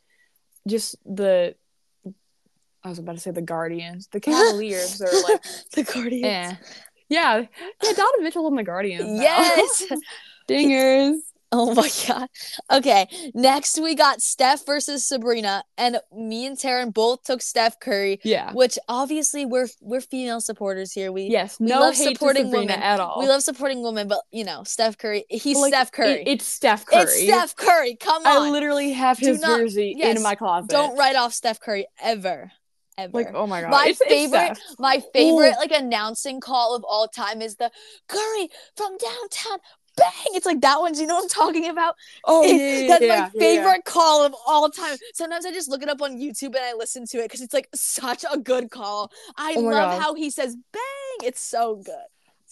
[0.69, 1.55] Just the
[2.85, 4.09] I was about to say the Guardians.
[4.13, 5.43] The Cavaliers are like
[5.75, 6.25] the Guardians.
[6.25, 6.55] eh.
[7.09, 7.45] Yeah.
[7.83, 9.21] Yeah, Donovan Mitchell on the Guardians.
[9.21, 9.85] Yes.
[10.49, 11.19] Dingers.
[11.53, 12.29] Oh my god.
[12.71, 13.07] Okay.
[13.35, 18.53] Next we got Steph versus Sabrina, and me and Taryn both took Steph Curry, Yeah.
[18.53, 21.13] which obviously we're we're female supporters here.
[21.13, 21.61] We Yes.
[21.61, 22.71] we no love hate supporting women.
[22.71, 23.21] at all.
[23.21, 25.25] we love supporting women, but you know Steph Curry.
[25.29, 26.23] He's Like, Steph Curry.
[26.23, 27.03] it- it's Steph Curry.
[27.03, 27.97] It's Steph Curry.
[27.97, 28.49] Come on.
[28.49, 30.71] I literally have his not- jersey yes, in my closet.
[30.71, 32.51] Don't write off Steph Curry ever.
[32.99, 33.13] Ever.
[33.17, 33.71] like oh my god.
[33.71, 34.79] My It's- it's favorite, Steph.
[34.79, 37.71] my favorite like announcing call of all time is the
[38.07, 39.59] Curry from downtown
[39.97, 40.33] bang.
[40.35, 40.93] It's like that one.
[40.93, 41.95] Do you know what I'm talking about?
[42.25, 44.97] Oh It- yeah, yeah, That's yeah, my favorite call of all time.
[45.15, 47.55] Sometimes I just look it up on YouTube and I listen to it because it's
[47.55, 49.11] like such a good call.
[49.37, 50.01] I Oh love God.
[50.03, 50.83] how he says bang.
[51.29, 51.95] It's so good.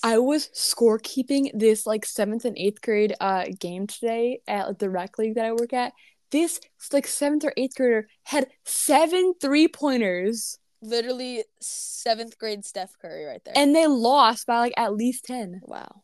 [0.03, 4.89] I was scorekeeping this like seventh and eighth grade uh game today at like, the
[4.91, 5.93] rec league that I work at.
[6.31, 6.61] This
[6.93, 13.43] like seventh or eighth grader had seven three pointers, Literally seventh grade Steph Curry right
[13.45, 13.53] there.
[13.57, 15.61] and they lost by like at least ten.
[15.65, 16.03] wow.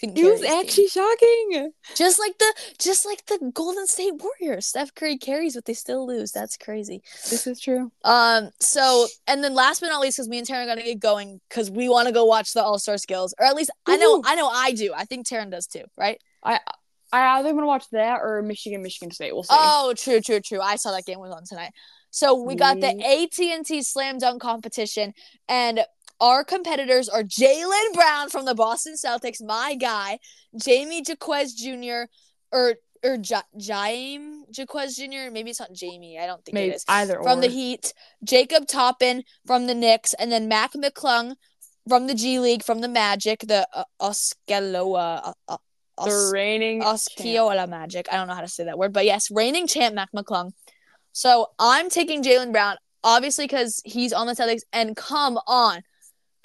[0.00, 1.72] It was actually shocking.
[1.94, 4.66] just like the just like the Golden State Warriors.
[4.66, 6.30] Steph Curry carries, but they still lose.
[6.30, 7.02] That's crazy.
[7.30, 7.90] This is true.
[8.04, 8.50] Um.
[8.60, 11.40] So, and then last but not least, because me and Taryn are gonna get going,
[11.48, 14.22] because we want to go watch the All Star Skills, or at least I know,
[14.24, 14.92] I know, I do.
[14.94, 16.20] I think Taryn does too, right?
[16.44, 16.60] I
[17.12, 19.32] I either want to watch that or Michigan, Michigan State.
[19.32, 19.56] We'll see.
[19.58, 20.60] Oh, true, true, true.
[20.60, 21.72] I saw that game was on tonight.
[22.10, 25.12] So we got the AT&T Slam Dunk competition,
[25.48, 25.80] and
[26.20, 30.18] our competitors are Jaylen Brown from the Boston Celtics, my guy,
[30.60, 32.04] Jamie Jaquez Jr.
[32.52, 35.30] or or ja- Jaime Jaquez Jr.
[35.30, 36.18] Maybe it's not Jamie.
[36.18, 36.84] I don't think Maybe it is.
[36.88, 37.42] either From or.
[37.42, 37.94] the Heat,
[38.24, 41.36] Jacob Toppin from the Knicks, and then Mac McClung
[41.88, 45.34] from the G League from the Magic, the uh, Osceola.
[45.48, 45.56] Uh,
[45.98, 46.82] uh, the reigning.
[46.82, 48.06] Osceola Magic.
[48.12, 50.52] I don't know how to say that word, but yes, reigning champ Mac McClung.
[51.12, 54.62] So I'm taking Jaylen Brown, obviously because he's on the Celtics.
[54.72, 55.82] And come on,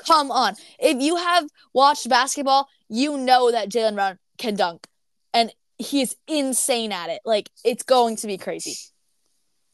[0.06, 0.56] come on.
[0.80, 4.88] If you have watched basketball, you know that Jaylen Brown can dunk,
[5.34, 7.22] and he is insane at it.
[7.26, 8.76] Like it's going to be crazy.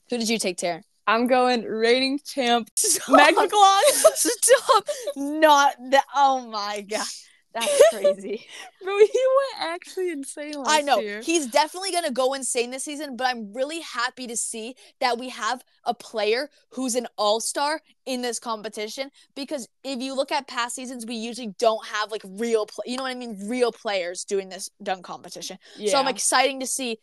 [0.09, 0.81] Who did you take, Taryn?
[1.09, 3.09] I'm going reigning champ Stop.
[3.09, 3.33] Mac
[4.13, 4.87] Stop.
[5.15, 6.05] Not that.
[6.15, 7.05] Oh my god,
[7.53, 8.45] that's crazy.
[8.83, 11.21] Bro, he went actually insane last I know year.
[11.21, 15.29] he's definitely gonna go insane this season, but I'm really happy to see that we
[15.29, 19.09] have a player who's an all-star in this competition.
[19.35, 22.97] Because if you look at past seasons, we usually don't have like real, pl- you
[22.97, 25.57] know what I mean, real players doing this dunk competition.
[25.77, 25.91] yeah.
[25.91, 26.99] So I'm exciting to see.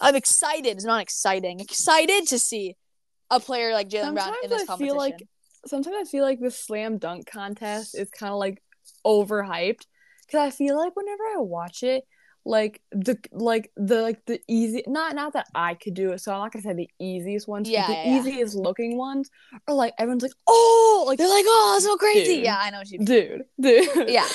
[0.00, 0.66] I'm excited.
[0.76, 1.60] It's not exciting.
[1.60, 2.76] Excited to see
[3.30, 4.86] a player like Jaylen Brown in this Sometimes I competition.
[4.88, 5.28] feel like
[5.66, 8.60] sometimes I feel like the slam dunk contest is kind of like
[9.06, 9.86] overhyped
[10.26, 12.04] because I feel like whenever I watch it,
[12.44, 16.32] like the like the like the easy not not that I could do it, so
[16.32, 17.68] I'm not gonna say the easiest ones.
[17.68, 18.18] but Yeah, the yeah.
[18.18, 19.30] easiest looking ones
[19.68, 22.36] are like everyone's like, oh, like they're like, oh, that's so crazy.
[22.36, 22.44] Dude.
[22.44, 23.06] Yeah, I know what you mean.
[23.06, 24.08] dude, dude.
[24.08, 24.26] yeah.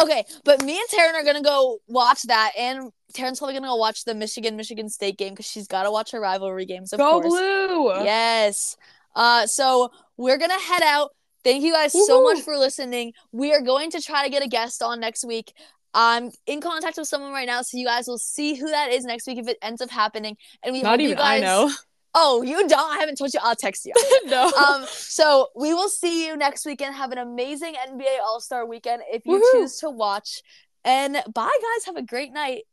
[0.00, 3.76] Okay, but me and Taryn are gonna go watch that, and Taryn's probably gonna go
[3.76, 6.92] watch the Michigan Michigan State game because she's gotta watch her rivalry games.
[6.92, 7.26] Of Go course.
[7.26, 8.04] blue.
[8.04, 8.76] Yes.
[9.14, 11.10] Uh, so we're gonna head out.
[11.42, 13.12] Thank you guys so much for listening.
[13.32, 15.52] We are going to try to get a guest on next week.
[15.94, 19.04] I'm in contact with someone right now, so you guys will see who that is
[19.04, 20.36] next week if it ends up happening.
[20.62, 21.42] And we Not hope even you guys.
[21.42, 21.70] I know.
[22.14, 22.96] Oh, you don't?
[22.96, 23.40] I haven't told you.
[23.42, 23.92] I'll text you.
[24.26, 24.50] no.
[24.50, 26.94] um, so we will see you next weekend.
[26.94, 29.60] Have an amazing NBA All Star weekend if you Woohoo.
[29.60, 30.42] choose to watch.
[30.84, 31.86] And bye, guys.
[31.86, 32.64] Have a great night.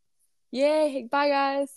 [0.51, 1.07] Yay.
[1.11, 1.71] Bye guys.